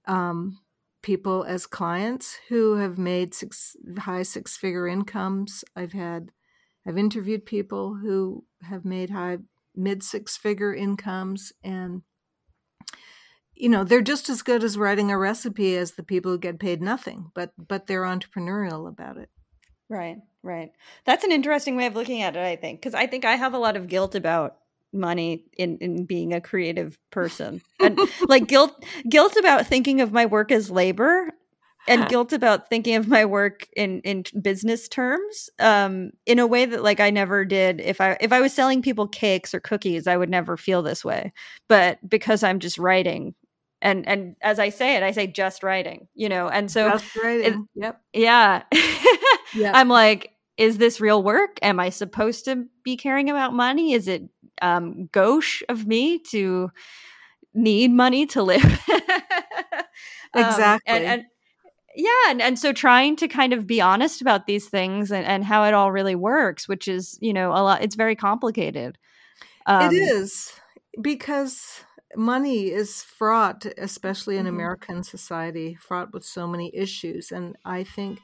um, 0.07 0.59
people 1.07 1.45
as 1.45 1.69
clients 1.69 2.37
who 2.49 2.79
have 2.79 2.99
made 2.99 3.33
six, 3.33 3.77
high 3.97 4.25
six 4.25 4.57
figure 4.57 4.89
incomes. 4.89 5.65
I've 5.77 5.93
had, 5.93 6.33
I've 6.85 6.99
interviewed 6.99 7.47
people 7.47 7.95
who 7.95 8.45
have 8.63 8.85
made 8.85 9.11
high 9.11 9.39
mid 9.77 10.03
six 10.03 10.37
figure 10.37 10.75
incomes 10.75 11.53
and 11.63 12.03
you 13.55 13.69
know 13.69 13.85
they're 13.85 14.01
just 14.01 14.29
as 14.31 14.43
good 14.43 14.65
as 14.65 14.79
writing 14.79 15.11
a 15.11 15.19
recipe 15.19 15.77
as 15.77 15.93
the 15.93 16.03
people 16.03 16.33
who 16.33 16.39
get 16.39 16.59
paid 16.59 16.81
nothing 16.81 17.31
but 17.35 17.53
but 17.59 17.87
they're 17.87 18.03
entrepreneurial 18.03 18.89
about 18.89 19.19
it 19.19 19.29
right 19.91 20.17
right 20.43 20.73
that's 21.05 21.25
an 21.25 21.33
interesting 21.33 21.77
way 21.77 21.85
of 21.85 21.95
looking 21.95 22.23
at 22.23 22.37
it 22.37 22.43
i 22.43 22.57
think 22.57 22.81
because 22.81 22.95
i 22.95 23.07
think 23.07 23.27
i 23.27 23.37
have 23.37 23.53
a 23.53 23.59
lot 23.59 23.77
of 23.77 23.87
guilt 23.87 24.15
about 24.15 24.57
money 24.97 25.45
in 25.57 25.79
in 25.79 26.05
being 26.05 26.33
a 26.33 26.41
creative 26.41 26.99
person. 27.11 27.63
And 27.81 27.99
like 28.29 28.47
guilt 28.47 28.85
guilt 29.09 29.37
about 29.37 29.67
thinking 29.67 30.01
of 30.01 30.13
my 30.13 30.27
work 30.27 30.51
as 30.51 30.71
labor 30.71 31.31
and 31.89 32.07
guilt 32.09 32.33
about 32.33 32.69
thinking 32.69 32.97
of 32.97 33.09
my 33.09 33.25
work 33.25 33.69
in 33.77 34.01
in 34.01 34.25
business 34.41 34.89
terms 34.89 35.51
um 35.61 36.11
in 36.27 36.39
a 36.39 36.47
way 36.47 36.67
that 36.67 36.83
like 36.83 37.01
I 37.01 37.11
never 37.11 37.45
did. 37.45 37.81
If 37.81 38.01
I 38.01 38.17
if 38.21 38.33
I 38.33 38.41
was 38.41 38.53
selling 38.53 38.83
people 38.83 39.09
cakes 39.09 39.55
or 39.55 39.61
cookies 39.61 40.07
I 40.07 40.17
would 40.17 40.31
never 40.31 40.57
feel 40.57 40.83
this 40.83 41.05
way. 41.05 41.33
But 41.69 41.99
because 42.09 42.43
I'm 42.43 42.59
just 42.59 42.79
writing 42.79 43.35
and 43.83 44.09
and 44.09 44.37
as 44.41 44.59
I 44.59 44.71
say 44.71 44.97
it 44.97 45.03
I 45.03 45.13
say 45.13 45.27
just 45.27 45.63
writing 45.63 46.09
you 46.15 46.29
know? 46.29 46.49
And 46.49 46.71
so 46.71 46.91
just 46.91 47.17
writing 47.17 47.69
it, 47.75 47.83
yep. 47.83 48.01
yeah. 48.13 48.63
Yep. 49.55 49.75
I'm 49.75 49.89
like 49.89 50.37
is 50.57 50.79
this 50.79 51.01
real 51.01 51.23
work? 51.23 51.59
Am 51.63 51.79
I 51.79 51.91
supposed 51.91 52.47
to 52.47 52.65
be 52.83 52.97
caring 52.97 53.29
about 53.29 53.53
money? 53.53 53.93
Is 53.93 54.09
it 54.09 54.23
um, 54.63 55.09
gauche 55.13 55.63
of 55.69 55.87
me 55.87 56.19
to 56.31 56.71
need 57.55 57.91
money 57.91 58.27
to 58.27 58.43
live. 58.43 58.81
exactly. 60.35 60.93
Um, 60.93 60.97
and, 60.97 61.05
and, 61.05 61.25
yeah, 61.97 62.11
and, 62.29 62.43
and 62.43 62.59
so 62.59 62.73
trying 62.73 63.17
to 63.17 63.29
kind 63.29 63.55
of 63.55 63.67
be 63.67 63.81
honest 63.81 64.21
about 64.21 64.47
these 64.47 64.69
things 64.69 65.11
and, 65.11 65.27
and 65.27 65.45
how 65.45 65.65
it 65.65 65.73
all 65.73 65.91
really 65.91 66.15
works, 66.15 66.69
which 66.69 66.89
is, 66.89 67.19
you 67.23 67.33
know, 67.33 67.53
a 67.53 67.63
lot, 67.63 67.83
it's 67.83 67.97
very 67.97 68.15
complicated. 68.15 68.99
Um, 69.65 69.95
it 69.95 69.97
is 69.97 70.53
because 71.01 71.85
money 72.15 72.71
is 72.71 73.03
fraught, 73.03 73.67
especially 73.79 74.37
in 74.37 74.45
mm-hmm. 74.45 74.55
American 74.55 75.03
society, 75.03 75.75
fraught 75.75 76.13
with 76.13 76.25
so 76.25 76.47
many 76.47 76.71
issues. 76.75 77.33
And 77.33 77.57
I 77.65 77.83
think, 77.83 78.21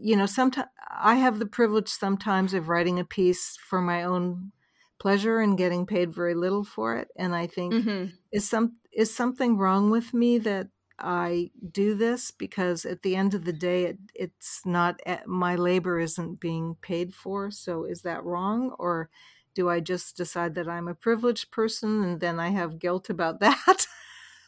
you 0.00 0.16
know, 0.16 0.26
sometimes 0.26 0.68
I 0.90 1.16
have 1.16 1.38
the 1.38 1.46
privilege 1.46 1.88
sometimes 1.88 2.54
of 2.54 2.68
writing 2.68 2.98
a 2.98 3.04
piece 3.04 3.56
for 3.56 3.80
my 3.80 4.02
own 4.02 4.52
pleasure 5.00 5.40
and 5.40 5.58
getting 5.58 5.86
paid 5.86 6.14
very 6.14 6.34
little 6.34 6.62
for 6.62 6.96
it 6.96 7.08
and 7.16 7.34
i 7.34 7.46
think 7.46 7.72
mm-hmm. 7.72 8.04
is 8.30 8.48
some 8.48 8.76
is 8.92 9.12
something 9.12 9.56
wrong 9.56 9.90
with 9.90 10.12
me 10.12 10.38
that 10.38 10.68
i 10.98 11.50
do 11.72 11.94
this 11.94 12.30
because 12.30 12.84
at 12.84 13.02
the 13.02 13.16
end 13.16 13.32
of 13.34 13.44
the 13.44 13.52
day 13.52 13.84
it, 13.84 13.98
it's 14.14 14.60
not 14.64 15.00
eh, 15.06 15.18
my 15.26 15.56
labor 15.56 15.98
isn't 15.98 16.38
being 16.38 16.76
paid 16.82 17.14
for 17.14 17.50
so 17.50 17.84
is 17.84 18.02
that 18.02 18.22
wrong? 18.22 18.74
Or 18.78 19.08
do 19.54 19.68
i 19.68 19.80
just 19.80 20.16
decide 20.16 20.54
that 20.54 20.68
i'm 20.68 20.86
a 20.86 20.94
privileged 20.94 21.50
person 21.50 22.04
and 22.04 22.20
then 22.20 22.38
i 22.38 22.50
have 22.50 22.78
guilt 22.78 23.10
about 23.10 23.40
that? 23.44 23.86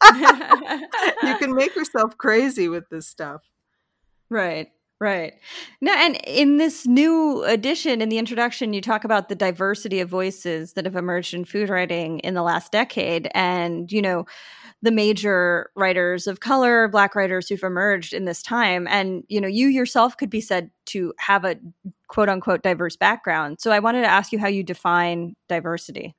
You 1.22 1.38
can 1.38 1.54
make 1.54 1.74
yourself 1.76 2.18
crazy 2.18 2.68
with 2.68 2.88
this 2.90 3.06
stuff. 3.06 3.42
Right 4.28 4.68
Right. 5.02 5.34
Now, 5.80 5.96
and 5.96 6.14
in 6.28 6.58
this 6.58 6.86
new 6.86 7.42
edition, 7.42 8.00
in 8.00 8.08
the 8.08 8.18
introduction, 8.18 8.72
you 8.72 8.80
talk 8.80 9.02
about 9.02 9.28
the 9.28 9.34
diversity 9.34 9.98
of 9.98 10.08
voices 10.08 10.74
that 10.74 10.84
have 10.84 10.94
emerged 10.94 11.34
in 11.34 11.44
food 11.44 11.70
writing 11.70 12.20
in 12.20 12.34
the 12.34 12.42
last 12.42 12.70
decade. 12.70 13.28
And, 13.34 13.90
you 13.90 14.00
know, 14.00 14.26
the 14.80 14.92
major 14.92 15.72
writers 15.74 16.28
of 16.28 16.38
color, 16.38 16.86
Black 16.86 17.16
writers 17.16 17.48
who've 17.48 17.64
emerged 17.64 18.12
in 18.12 18.26
this 18.26 18.44
time. 18.44 18.86
And, 18.86 19.24
you 19.26 19.40
know, 19.40 19.48
you 19.48 19.66
yourself 19.66 20.16
could 20.16 20.30
be 20.30 20.40
said 20.40 20.70
to 20.86 21.12
have 21.18 21.44
a 21.44 21.56
quote 22.06 22.28
unquote 22.28 22.62
diverse 22.62 22.94
background. 22.94 23.60
So 23.60 23.72
I 23.72 23.80
wanted 23.80 24.02
to 24.02 24.08
ask 24.08 24.30
you 24.30 24.38
how 24.38 24.46
you 24.46 24.62
define 24.62 25.34
diversity. 25.48 26.14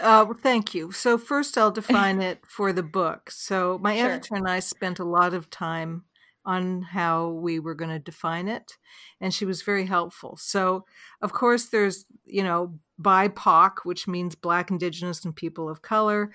Uh, 0.00 0.26
thank 0.42 0.74
you. 0.74 0.90
So, 0.90 1.16
first, 1.16 1.56
I'll 1.56 1.70
define 1.80 2.20
it 2.20 2.40
for 2.44 2.72
the 2.72 2.82
book. 2.82 3.30
So, 3.30 3.78
my 3.80 3.96
sure. 3.96 4.10
editor 4.10 4.34
and 4.34 4.48
I 4.48 4.58
spent 4.58 4.98
a 4.98 5.04
lot 5.04 5.32
of 5.32 5.48
time 5.48 6.06
on 6.44 6.82
how 6.82 7.28
we 7.28 7.58
were 7.58 7.74
going 7.74 7.90
to 7.90 7.98
define 7.98 8.48
it 8.48 8.76
and 9.20 9.32
she 9.32 9.44
was 9.44 9.62
very 9.62 9.86
helpful 9.86 10.36
so 10.36 10.84
of 11.20 11.32
course 11.32 11.66
there's 11.66 12.04
you 12.24 12.42
know 12.42 12.74
bipoc 13.00 13.78
which 13.84 14.08
means 14.08 14.34
black 14.34 14.70
indigenous 14.70 15.24
and 15.24 15.36
people 15.36 15.68
of 15.68 15.82
color 15.82 16.32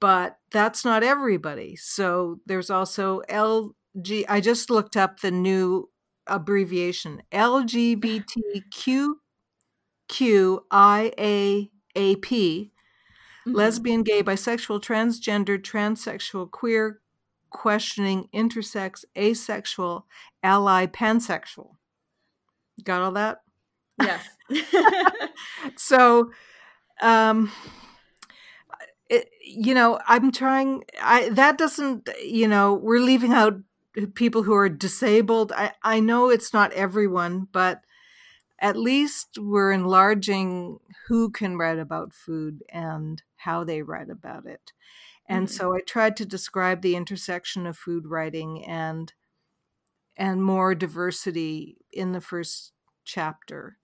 but 0.00 0.38
that's 0.50 0.84
not 0.84 1.02
everybody 1.02 1.76
so 1.76 2.40
there's 2.46 2.70
also 2.70 3.20
lg 3.28 4.24
i 4.28 4.40
just 4.40 4.70
looked 4.70 4.96
up 4.96 5.20
the 5.20 5.30
new 5.30 5.88
abbreviation 6.26 7.22
lgbtq 7.32 9.14
qiaap 10.08 10.60
mm-hmm. 11.94 13.54
lesbian 13.54 14.02
gay 14.02 14.22
bisexual 14.22 14.80
transgender 14.82 15.58
transsexual 15.58 16.50
queer 16.50 17.01
questioning 17.52 18.28
intersex, 18.34 19.04
asexual, 19.16 20.06
ally, 20.42 20.86
pansexual. 20.86 21.76
Got 22.82 23.02
all 23.02 23.12
that? 23.12 23.42
Yes. 24.00 24.26
so, 25.76 26.30
um, 27.00 27.52
it, 29.08 29.28
you 29.44 29.74
know, 29.74 30.00
I'm 30.06 30.32
trying. 30.32 30.84
I 31.00 31.28
that 31.30 31.58
doesn't. 31.58 32.08
You 32.24 32.48
know, 32.48 32.74
we're 32.74 33.00
leaving 33.00 33.32
out 33.32 33.60
people 34.14 34.42
who 34.42 34.54
are 34.54 34.68
disabled. 34.68 35.52
I 35.54 35.72
I 35.82 36.00
know 36.00 36.30
it's 36.30 36.52
not 36.52 36.72
everyone, 36.72 37.48
but 37.52 37.82
at 38.58 38.76
least 38.76 39.38
we're 39.38 39.72
enlarging 39.72 40.78
who 41.08 41.30
can 41.30 41.58
write 41.58 41.78
about 41.78 42.14
food 42.14 42.62
and 42.70 43.22
how 43.36 43.64
they 43.64 43.82
write 43.82 44.08
about 44.08 44.46
it. 44.46 44.72
And 45.32 45.46
mm-hmm. 45.46 45.56
so 45.56 45.74
I 45.74 45.80
tried 45.80 46.16
to 46.18 46.26
describe 46.26 46.82
the 46.82 46.94
intersection 46.94 47.66
of 47.66 47.78
food 47.78 48.06
writing 48.06 48.64
and 48.66 49.12
and 50.14 50.44
more 50.44 50.74
diversity 50.74 51.78
in 51.90 52.12
the 52.12 52.20
first 52.20 52.72
chapter. 53.04 53.78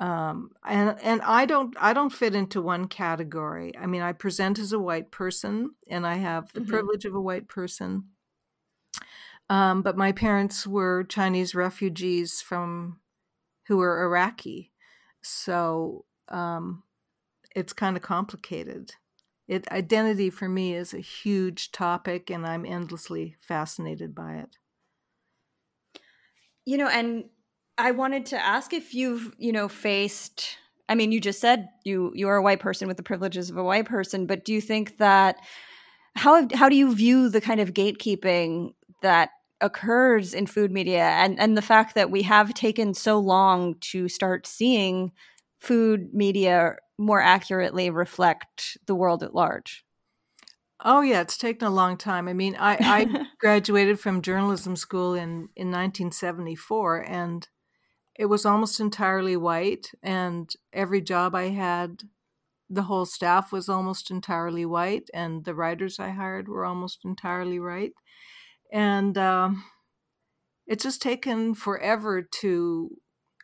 Um, 0.00 0.50
and 0.66 0.98
and 1.00 1.22
I 1.22 1.46
don't 1.46 1.76
I 1.78 1.92
don't 1.92 2.12
fit 2.12 2.34
into 2.34 2.60
one 2.60 2.88
category. 2.88 3.72
I 3.78 3.86
mean, 3.86 4.02
I 4.02 4.12
present 4.12 4.58
as 4.58 4.72
a 4.72 4.80
white 4.80 5.12
person, 5.12 5.70
and 5.88 6.04
I 6.06 6.16
have 6.16 6.52
the 6.52 6.60
mm-hmm. 6.60 6.70
privilege 6.70 7.04
of 7.04 7.14
a 7.14 7.20
white 7.20 7.46
person. 7.46 8.04
Um, 9.48 9.82
but 9.82 9.96
my 9.96 10.10
parents 10.12 10.66
were 10.66 11.04
Chinese 11.04 11.54
refugees 11.54 12.40
from 12.40 12.98
who 13.68 13.76
were 13.76 14.02
Iraqi, 14.02 14.72
so 15.22 16.04
um, 16.28 16.82
it's 17.54 17.72
kind 17.72 17.96
of 17.96 18.02
complicated 18.02 18.94
it 19.50 19.68
identity 19.72 20.30
for 20.30 20.48
me 20.48 20.74
is 20.74 20.94
a 20.94 21.00
huge 21.00 21.72
topic 21.72 22.30
and 22.30 22.46
i'm 22.46 22.64
endlessly 22.64 23.34
fascinated 23.40 24.14
by 24.14 24.34
it. 24.34 24.56
You 26.64 26.78
know 26.78 26.88
and 26.88 27.24
i 27.76 27.90
wanted 27.90 28.26
to 28.26 28.38
ask 28.38 28.72
if 28.72 28.94
you've 28.94 29.34
you 29.38 29.50
know 29.50 29.68
faced 29.68 30.56
i 30.88 30.94
mean 30.94 31.10
you 31.10 31.20
just 31.20 31.40
said 31.40 31.68
you 31.84 32.12
you 32.14 32.28
are 32.28 32.36
a 32.36 32.42
white 32.42 32.60
person 32.60 32.86
with 32.86 32.96
the 32.96 33.02
privileges 33.02 33.50
of 33.50 33.56
a 33.56 33.64
white 33.64 33.86
person 33.86 34.26
but 34.26 34.44
do 34.44 34.52
you 34.52 34.60
think 34.60 34.98
that 34.98 35.36
how 36.14 36.46
how 36.54 36.68
do 36.68 36.76
you 36.76 36.94
view 36.94 37.28
the 37.28 37.40
kind 37.40 37.60
of 37.60 37.74
gatekeeping 37.74 38.74
that 39.02 39.30
occurs 39.60 40.32
in 40.32 40.46
food 40.46 40.70
media 40.70 41.02
and 41.02 41.40
and 41.40 41.56
the 41.56 41.62
fact 41.62 41.94
that 41.96 42.10
we 42.10 42.22
have 42.22 42.54
taken 42.54 42.94
so 42.94 43.18
long 43.18 43.74
to 43.80 44.08
start 44.08 44.46
seeing 44.46 45.10
food 45.60 46.14
media 46.14 46.76
more 46.98 47.20
accurately 47.20 47.90
reflect 47.90 48.78
the 48.86 48.94
world 48.94 49.22
at 49.22 49.34
large? 49.34 49.84
Oh 50.82 51.00
yeah 51.02 51.20
it's 51.20 51.36
taken 51.36 51.66
a 51.66 51.70
long 51.70 51.96
time. 51.96 52.28
I 52.28 52.32
mean 52.32 52.56
i, 52.58 52.78
I 52.80 53.06
graduated 53.40 54.00
from 54.00 54.22
journalism 54.22 54.76
school 54.76 55.14
in 55.14 55.48
in 55.56 55.70
1974 55.70 57.04
and 57.06 57.48
it 58.16 58.26
was 58.26 58.46
almost 58.46 58.80
entirely 58.80 59.36
white 59.36 59.92
and 60.02 60.52
every 60.72 61.00
job 61.02 61.34
i 61.34 61.48
had 61.50 62.04
the 62.70 62.84
whole 62.84 63.06
staff 63.06 63.52
was 63.52 63.68
almost 63.68 64.10
entirely 64.10 64.66
white 64.66 65.10
and 65.14 65.44
the 65.44 65.54
writers 65.54 65.98
i 66.00 66.10
hired 66.10 66.48
were 66.48 66.64
almost 66.66 67.04
entirely 67.04 67.60
white 67.60 67.94
and 68.72 69.18
um, 69.18 69.64
it's 70.66 70.84
just 70.84 71.02
taken 71.02 71.54
forever 71.54 72.22
to 72.22 72.96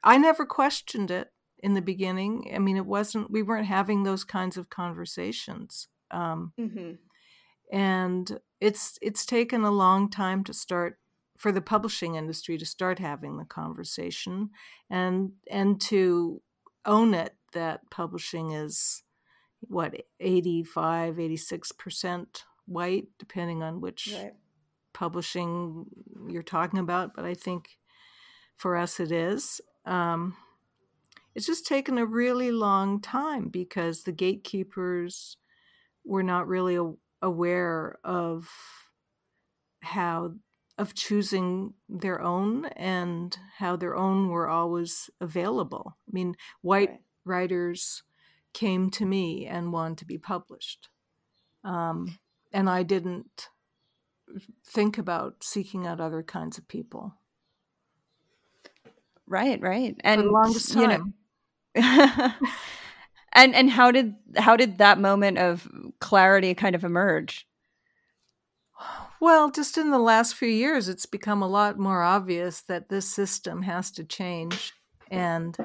i 0.03 0.17
never 0.19 0.47
questioned 0.47 1.11
it 1.11 1.29
in 1.67 1.75
the 1.75 1.83
beginning 1.83 2.51
i 2.55 2.59
mean 2.59 2.77
it 2.77 2.87
wasn't 2.87 3.31
we 3.31 3.43
weren't 3.43 3.67
having 3.67 4.03
those 4.03 4.25
kinds 4.25 4.57
of 4.57 4.71
conversations 4.71 5.89
um, 6.13 6.53
mm-hmm. 6.59 6.93
and 7.73 8.39
it's 8.61 8.99
it's 9.03 9.27
taken 9.27 9.65
a 9.65 9.71
long 9.71 10.09
time 10.09 10.45
to 10.45 10.55
start 10.55 10.99
for 11.37 11.51
the 11.51 11.61
publishing 11.61 12.15
industry 12.15 12.57
to 12.57 12.65
start 12.65 12.99
having 12.99 13.37
the 13.37 13.45
conversation 13.45 14.51
and 14.89 15.33
and 15.51 15.81
to 15.81 16.41
own 16.85 17.13
it 17.13 17.35
that 17.53 17.81
publishing 17.91 18.53
is 18.53 19.03
what 19.61 19.95
85 20.21 21.17
86% 21.17 22.27
white 22.67 23.09
depending 23.19 23.63
on 23.63 23.81
which 23.81 24.15
right 24.15 24.33
publishing 24.97 25.85
you're 26.27 26.43
talking 26.43 26.79
about, 26.79 27.15
but 27.15 27.27
I 27.27 27.35
think 27.35 27.77
for 28.57 28.77
us 28.77 28.99
it 28.99 29.13
is. 29.13 29.61
Um, 29.85 30.35
it's 31.37 31.47
just 31.47 31.67
taken 31.67 31.99
a 31.99 32.07
really 32.07 32.51
long 32.51 32.99
time 32.99 33.49
because 33.49 34.03
the 34.03 34.13
gatekeepers 34.13 35.37
were 36.03 36.23
not 36.23 36.49
really 36.49 36.77
a- 36.77 36.95
aware 37.21 37.99
of 38.03 38.49
how 39.83 40.33
of 40.79 40.95
choosing 40.95 41.75
their 41.91 42.23
own 42.23 42.67
and 42.77 43.37
how 43.59 43.77
their 43.77 43.95
own 43.95 44.29
were 44.29 44.49
always 44.49 45.11
available. 45.21 45.97
I 46.09 46.11
mean, 46.11 46.37
white 46.63 46.91
right. 46.91 47.01
writers 47.25 48.03
came 48.55 48.91
to 48.93 49.05
me 49.05 49.47
and 49.47 49.73
wanted 49.73 49.99
to 49.99 50.05
be 50.07 50.19
published. 50.19 50.89
Um, 51.65 52.19
and 52.53 52.69
I 52.69 52.83
didn't 52.83 53.49
think 54.67 54.97
about 54.97 55.45
seeking 55.45 55.87
out 55.87 56.01
other 56.01 56.23
kinds 56.23 56.57
of 56.57 56.69
people. 56.69 57.15
Right, 59.27 59.61
right. 59.61 59.97
And 60.01 60.21
For 60.21 60.27
the 60.27 60.33
longest 60.33 60.73
time. 60.73 60.83
You 60.83 60.89
know, 60.89 61.13
and 63.33 63.55
and 63.55 63.71
how 63.71 63.91
did 63.91 64.15
how 64.37 64.57
did 64.57 64.79
that 64.79 64.99
moment 64.99 65.39
of 65.39 65.69
clarity 66.01 66.55
kind 66.55 66.75
of 66.75 66.85
emerge? 66.85 67.47
Well, 69.21 69.51
just 69.51 69.79
in 69.79 69.91
the 69.91 69.99
last 69.99 70.35
few 70.35 70.49
years 70.49 70.89
it's 70.89 71.07
become 71.07 71.43
a 71.43 71.49
lot 71.49 71.79
more 71.79 72.03
obvious 72.03 72.61
that 72.63 72.89
this 72.89 73.09
system 73.09 73.63
has 73.63 73.91
to 73.93 74.05
change 74.05 74.73
and 75.11 75.57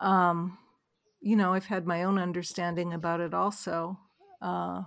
um 0.00 0.58
you 1.20 1.34
know, 1.34 1.52
I've 1.52 1.66
had 1.66 1.84
my 1.84 2.04
own 2.04 2.16
understanding 2.16 2.92
about 2.92 3.20
it 3.20 3.34
also. 3.34 3.98
Uh 4.40 4.82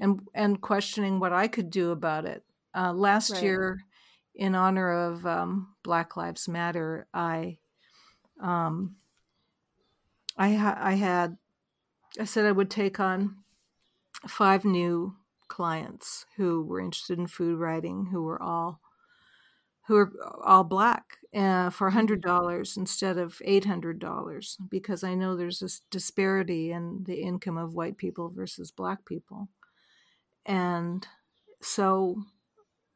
and 0.00 0.26
and 0.34 0.60
questioning 0.60 1.20
what 1.20 1.32
I 1.32 1.46
could 1.46 1.70
do 1.70 1.90
about 1.90 2.24
it. 2.24 2.42
Uh, 2.74 2.92
last 2.92 3.32
right. 3.32 3.42
year, 3.42 3.84
in 4.34 4.54
honor 4.54 4.92
of 4.92 5.26
um, 5.26 5.74
Black 5.82 6.16
Lives 6.16 6.48
Matter, 6.48 7.06
I 7.12 7.58
um, 8.40 8.96
I, 10.40 10.54
ha- 10.54 10.78
I 10.80 10.94
had 10.94 11.36
I 12.18 12.24
said 12.24 12.46
I 12.46 12.52
would 12.52 12.70
take 12.70 12.98
on 12.98 13.36
five 14.26 14.64
new 14.64 15.14
clients 15.48 16.24
who 16.36 16.62
were 16.62 16.80
interested 16.80 17.18
in 17.18 17.26
food 17.26 17.58
writing, 17.58 18.06
who 18.06 18.22
were 18.22 18.42
all 18.42 18.80
who 19.86 19.96
are 19.96 20.12
all 20.42 20.64
black 20.64 21.18
uh, 21.34 21.68
for 21.68 21.90
hundred 21.90 22.22
dollars 22.22 22.76
instead 22.76 23.18
of 23.18 23.42
eight 23.44 23.66
hundred 23.66 23.98
dollars 23.98 24.56
because 24.70 25.04
I 25.04 25.14
know 25.14 25.36
there's 25.36 25.58
this 25.58 25.82
disparity 25.90 26.72
in 26.72 27.04
the 27.04 27.20
income 27.20 27.58
of 27.58 27.74
white 27.74 27.98
people 27.98 28.30
versus 28.30 28.70
black 28.70 29.04
people 29.04 29.48
and 30.46 31.06
so 31.60 32.22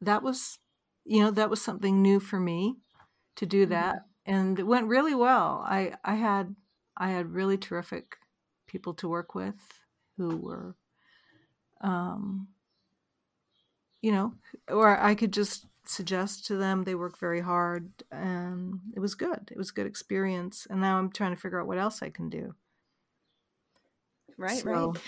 that 0.00 0.22
was 0.22 0.58
you 1.04 1.20
know 1.20 1.30
that 1.30 1.50
was 1.50 1.60
something 1.60 2.00
new 2.00 2.20
for 2.20 2.40
me 2.40 2.76
to 3.36 3.46
do 3.46 3.62
mm-hmm. 3.62 3.72
that 3.72 3.96
and 4.24 4.58
it 4.58 4.66
went 4.66 4.86
really 4.86 5.14
well 5.14 5.62
i 5.66 5.92
i 6.04 6.14
had 6.14 6.54
i 6.96 7.10
had 7.10 7.32
really 7.32 7.58
terrific 7.58 8.16
people 8.66 8.94
to 8.94 9.08
work 9.08 9.34
with 9.34 9.80
who 10.16 10.36
were 10.36 10.74
um 11.80 12.48
you 14.00 14.12
know 14.12 14.34
or 14.68 14.98
i 14.98 15.14
could 15.14 15.32
just 15.32 15.66
suggest 15.86 16.46
to 16.46 16.56
them 16.56 16.84
they 16.84 16.94
work 16.94 17.18
very 17.18 17.40
hard 17.40 17.90
and 18.10 18.80
it 18.94 19.00
was 19.00 19.14
good. 19.14 19.50
It 19.50 19.56
was 19.56 19.70
a 19.70 19.74
good 19.74 19.86
experience. 19.86 20.66
And 20.70 20.80
now 20.80 20.98
i'm 20.98 21.10
trying 21.10 21.34
to 21.34 21.40
figure 21.40 21.60
out 21.60 21.66
what 21.66 21.78
else 21.78 22.02
i 22.02 22.10
can 22.10 22.30
do. 22.30 22.54
Right 24.36 24.58
so, 24.58 24.70
right. 24.70 25.02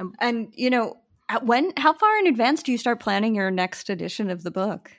Um, 0.00 0.14
and 0.20 0.52
you 0.54 0.70
know, 0.70 0.98
when 1.42 1.72
how 1.76 1.92
far 1.92 2.18
in 2.18 2.26
advance 2.26 2.62
do 2.62 2.72
you 2.72 2.78
start 2.78 3.00
planning 3.00 3.34
your 3.34 3.50
next 3.50 3.88
edition 3.88 4.30
of 4.30 4.42
the 4.42 4.50
book? 4.50 4.90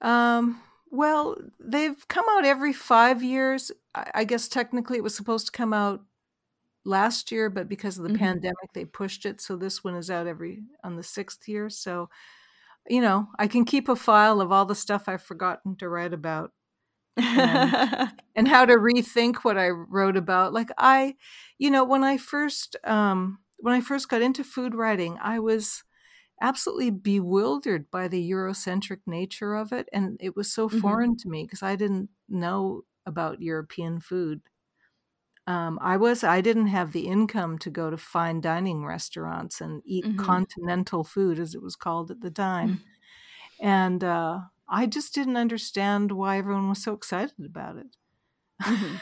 Um, 0.00 0.60
well, 0.94 1.36
they've 1.58 2.06
come 2.08 2.24
out 2.30 2.44
every 2.44 2.72
five 2.72 3.22
years. 3.22 3.72
I 3.94 4.24
guess 4.24 4.48
technically 4.48 4.96
it 4.96 5.02
was 5.02 5.16
supposed 5.16 5.46
to 5.46 5.52
come 5.52 5.72
out 5.72 6.02
last 6.84 7.32
year, 7.32 7.50
but 7.50 7.68
because 7.68 7.98
of 7.98 8.04
the 8.04 8.10
mm-hmm. 8.10 8.18
pandemic, 8.18 8.72
they 8.74 8.84
pushed 8.84 9.26
it. 9.26 9.40
So 9.40 9.56
this 9.56 9.82
one 9.82 9.96
is 9.96 10.10
out 10.10 10.26
every 10.26 10.62
on 10.84 10.96
the 10.96 11.02
sixth 11.02 11.48
year. 11.48 11.68
So, 11.68 12.10
you 12.88 13.00
know, 13.00 13.28
I 13.38 13.48
can 13.48 13.64
keep 13.64 13.88
a 13.88 13.96
file 13.96 14.40
of 14.40 14.52
all 14.52 14.66
the 14.66 14.74
stuff 14.74 15.08
I've 15.08 15.22
forgotten 15.22 15.76
to 15.76 15.88
write 15.88 16.12
about. 16.12 16.52
and, 17.16 18.12
and 18.36 18.48
how 18.48 18.64
to 18.64 18.74
rethink 18.74 19.36
what 19.38 19.56
I 19.56 19.68
wrote 19.70 20.16
about. 20.16 20.52
Like 20.52 20.70
I, 20.78 21.14
you 21.58 21.70
know, 21.70 21.84
when 21.84 22.04
I 22.04 22.18
first 22.18 22.76
um, 22.84 23.38
when 23.58 23.74
I 23.74 23.80
first 23.80 24.08
got 24.08 24.22
into 24.22 24.44
food 24.44 24.74
writing, 24.74 25.18
I 25.22 25.38
was 25.38 25.83
absolutely 26.40 26.90
bewildered 26.90 27.90
by 27.90 28.08
the 28.08 28.30
Eurocentric 28.30 29.00
nature 29.06 29.54
of 29.54 29.72
it, 29.72 29.88
and 29.92 30.16
it 30.20 30.36
was 30.36 30.52
so 30.52 30.68
mm-hmm. 30.68 30.80
foreign 30.80 31.16
to 31.18 31.28
me 31.28 31.44
because 31.44 31.62
I 31.62 31.76
didn't 31.76 32.10
know 32.28 32.82
about 33.06 33.42
European 33.42 34.00
food. 34.00 34.40
Um, 35.46 35.78
I 35.82 35.96
was 35.96 36.24
I 36.24 36.40
didn't 36.40 36.68
have 36.68 36.92
the 36.92 37.06
income 37.06 37.58
to 37.58 37.70
go 37.70 37.90
to 37.90 37.98
fine 37.98 38.40
dining 38.40 38.84
restaurants 38.84 39.60
and 39.60 39.82
eat 39.84 40.04
mm-hmm. 40.04 40.24
continental 40.24 41.04
food 41.04 41.38
as 41.38 41.54
it 41.54 41.62
was 41.62 41.76
called 41.76 42.10
at 42.10 42.20
the 42.20 42.30
time, 42.30 42.68
mm-hmm. 42.68 43.66
and 43.66 44.02
uh, 44.02 44.40
I 44.68 44.86
just 44.86 45.14
didn't 45.14 45.36
understand 45.36 46.12
why 46.12 46.38
everyone 46.38 46.70
was 46.70 46.82
so 46.82 46.94
excited 46.94 47.44
about 47.44 47.76
it. 47.76 47.96
Mm-hmm. 48.62 48.96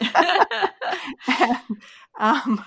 and, 1.28 1.58
um, 2.18 2.64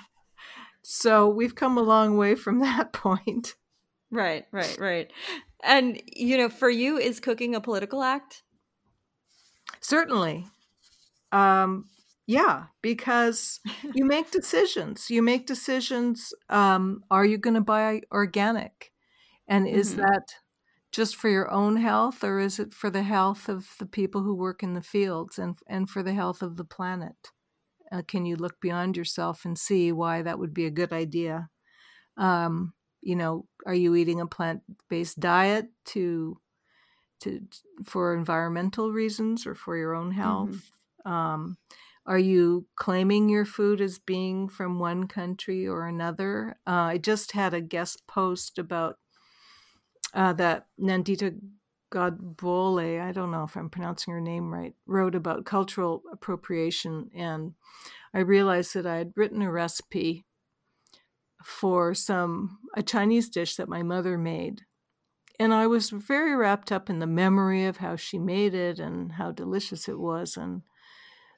so 0.83 1.27
we've 1.29 1.55
come 1.55 1.77
a 1.77 1.81
long 1.81 2.17
way 2.17 2.35
from 2.35 2.59
that 2.59 2.93
point. 2.93 3.55
Right, 4.13 4.45
right, 4.51 4.77
right. 4.79 5.11
And, 5.63 5.99
you 6.05 6.37
know, 6.37 6.49
for 6.49 6.69
you, 6.69 6.97
is 6.97 7.19
cooking 7.19 7.55
a 7.55 7.61
political 7.61 8.03
act? 8.03 8.43
Certainly. 9.81 10.45
Um, 11.31 11.85
yeah, 12.27 12.65
because 12.83 13.59
you 13.95 14.05
make 14.05 14.29
decisions. 14.29 15.09
You 15.09 15.23
make 15.23 15.47
decisions. 15.47 16.31
Um, 16.49 17.01
are 17.09 17.25
you 17.25 17.39
going 17.39 17.55
to 17.55 17.61
buy 17.61 18.01
organic? 18.11 18.91
And 19.47 19.67
is 19.67 19.91
mm-hmm. 19.91 20.01
that 20.01 20.35
just 20.91 21.15
for 21.15 21.27
your 21.27 21.51
own 21.51 21.77
health 21.77 22.23
or 22.23 22.39
is 22.39 22.59
it 22.59 22.71
for 22.71 22.91
the 22.91 23.01
health 23.01 23.49
of 23.49 23.67
the 23.79 23.85
people 23.87 24.21
who 24.21 24.35
work 24.35 24.61
in 24.61 24.75
the 24.75 24.81
fields 24.81 25.39
and 25.39 25.57
and 25.67 25.89
for 25.89 26.03
the 26.03 26.13
health 26.13 26.41
of 26.41 26.55
the 26.55 26.63
planet 26.63 27.31
uh, 27.91 28.03
can 28.07 28.25
you 28.25 28.35
look 28.35 28.61
beyond 28.61 28.95
yourself 28.95 29.43
and 29.43 29.57
see 29.57 29.91
why 29.91 30.21
that 30.21 30.37
would 30.37 30.53
be 30.53 30.65
a 30.65 30.71
good 30.71 30.93
idea 30.93 31.49
um, 32.15 32.73
you 33.03 33.15
know 33.15 33.45
are 33.65 33.73
you 33.73 33.95
eating 33.95 34.19
a 34.19 34.27
plant-based 34.27 35.19
diet 35.19 35.67
to 35.85 36.37
to 37.19 37.41
for 37.85 38.13
environmental 38.15 38.91
reasons 38.91 39.45
or 39.45 39.55
for 39.55 39.77
your 39.77 39.93
own 39.93 40.11
health 40.11 40.71
mm-hmm. 41.05 41.11
um, 41.11 41.57
are 42.05 42.19
you 42.19 42.65
claiming 42.75 43.29
your 43.29 43.45
food 43.45 43.79
as 43.79 43.97
being 43.97 44.49
from 44.49 44.79
one 44.79 45.07
country 45.07 45.67
or 45.67 45.87
another 45.87 46.57
uh, 46.67 46.71
i 46.93 46.97
just 46.97 47.33
had 47.33 47.53
a 47.53 47.61
guest 47.61 48.05
post 48.07 48.57
about 48.57 48.97
uh, 50.13 50.33
that 50.33 50.67
Nandita 50.79 51.39
Godbole, 51.93 53.01
I 53.01 53.11
don't 53.11 53.31
know 53.31 53.43
if 53.43 53.55
I'm 53.55 53.69
pronouncing 53.69 54.13
her 54.13 54.21
name 54.21 54.51
right, 54.51 54.73
wrote 54.87 55.15
about 55.15 55.45
cultural 55.45 56.01
appropriation. 56.11 57.11
And 57.15 57.53
I 58.13 58.19
realized 58.19 58.73
that 58.73 58.87
I 58.87 58.97
had 58.97 59.13
written 59.15 59.41
a 59.41 59.51
recipe 59.51 60.25
for 61.43 61.93
some, 61.93 62.59
a 62.75 62.83
Chinese 62.83 63.29
dish 63.29 63.55
that 63.55 63.69
my 63.69 63.83
mother 63.83 64.17
made. 64.17 64.61
and 65.39 65.53
I 65.53 65.67
was 65.67 65.89
very 65.89 66.35
wrapped 66.35 66.71
up 66.71 66.89
in 66.89 66.99
the 66.99 67.07
memory 67.07 67.65
of 67.65 67.77
how 67.77 67.95
she 67.95 68.19
made 68.19 68.53
it 68.53 68.79
and 68.79 69.13
how 69.13 69.31
delicious 69.31 69.87
it 69.87 69.99
was 69.99 70.37
and 70.37 70.61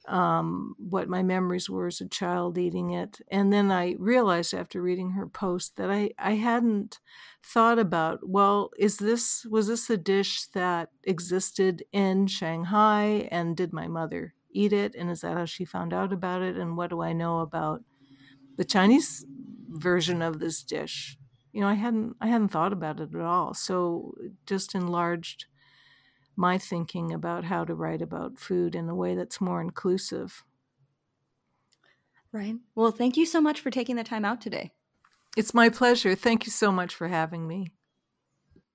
um, 0.07 0.75
what 0.77 1.09
my 1.09 1.23
memories 1.23 1.69
were 1.69 1.87
as 1.87 1.99
a 2.01 2.07
child 2.07 2.57
eating 2.57 2.91
it. 2.91 3.19
And 3.31 3.51
then 3.51 3.71
I 3.71 3.95
realized 3.97 4.53
after 4.53 4.81
reading 4.81 5.11
her 5.11 5.25
post 5.27 5.77
that 5.77 5.89
I, 5.89 6.11
I 6.19 6.33
hadn't 6.35 6.99
thought 7.43 7.79
about, 7.79 8.19
well, 8.21 8.69
is 8.77 8.97
this 8.97 9.45
was 9.49 9.67
this 9.67 9.89
a 9.89 9.97
dish 9.97 10.45
that 10.53 10.89
existed 11.05 11.83
in 11.91 12.27
Shanghai 12.27 13.27
and 13.31 13.57
did 13.57 13.73
my 13.73 13.87
mother 13.87 14.35
eat 14.51 14.73
it? 14.73 14.93
And 14.93 15.09
is 15.09 15.21
that 15.21 15.33
how 15.33 15.45
she 15.45 15.65
found 15.65 15.91
out 15.93 16.13
about 16.13 16.43
it? 16.43 16.55
And 16.55 16.77
what 16.77 16.91
do 16.91 17.01
I 17.01 17.13
know 17.13 17.39
about 17.39 17.81
the 18.57 18.65
Chinese 18.65 19.25
version 19.69 20.21
of 20.21 20.39
this 20.39 20.63
dish? 20.63 21.17
You 21.51 21.61
know, 21.61 21.67
I 21.67 21.75
hadn't 21.75 22.17
I 22.19 22.27
hadn't 22.27 22.49
thought 22.49 22.73
about 22.73 22.99
it 22.99 23.13
at 23.15 23.21
all. 23.21 23.53
So 23.53 24.15
just 24.45 24.75
enlarged 24.75 25.45
my 26.35 26.57
thinking 26.57 27.13
about 27.13 27.45
how 27.45 27.63
to 27.63 27.73
write 27.73 28.01
about 28.01 28.39
food 28.39 28.75
in 28.75 28.89
a 28.89 28.95
way 28.95 29.15
that's 29.15 29.39
more 29.39 29.61
inclusive. 29.61 30.43
Right. 32.31 32.55
Well, 32.75 32.91
thank 32.91 33.15
you 33.15 33.25
so 33.25 33.39
much 33.39 33.61
for 33.61 33.71
taking 33.71 33.95
the 33.95 34.03
time 34.03 34.25
out 34.25 34.41
today. 34.41 34.71
It's 35.37 35.53
my 35.53 35.69
pleasure. 35.69 36.15
Thank 36.15 36.45
you 36.45 36.51
so 36.51 36.71
much 36.71 36.93
for 36.93 37.07
having 37.07 37.47
me. 37.47 37.71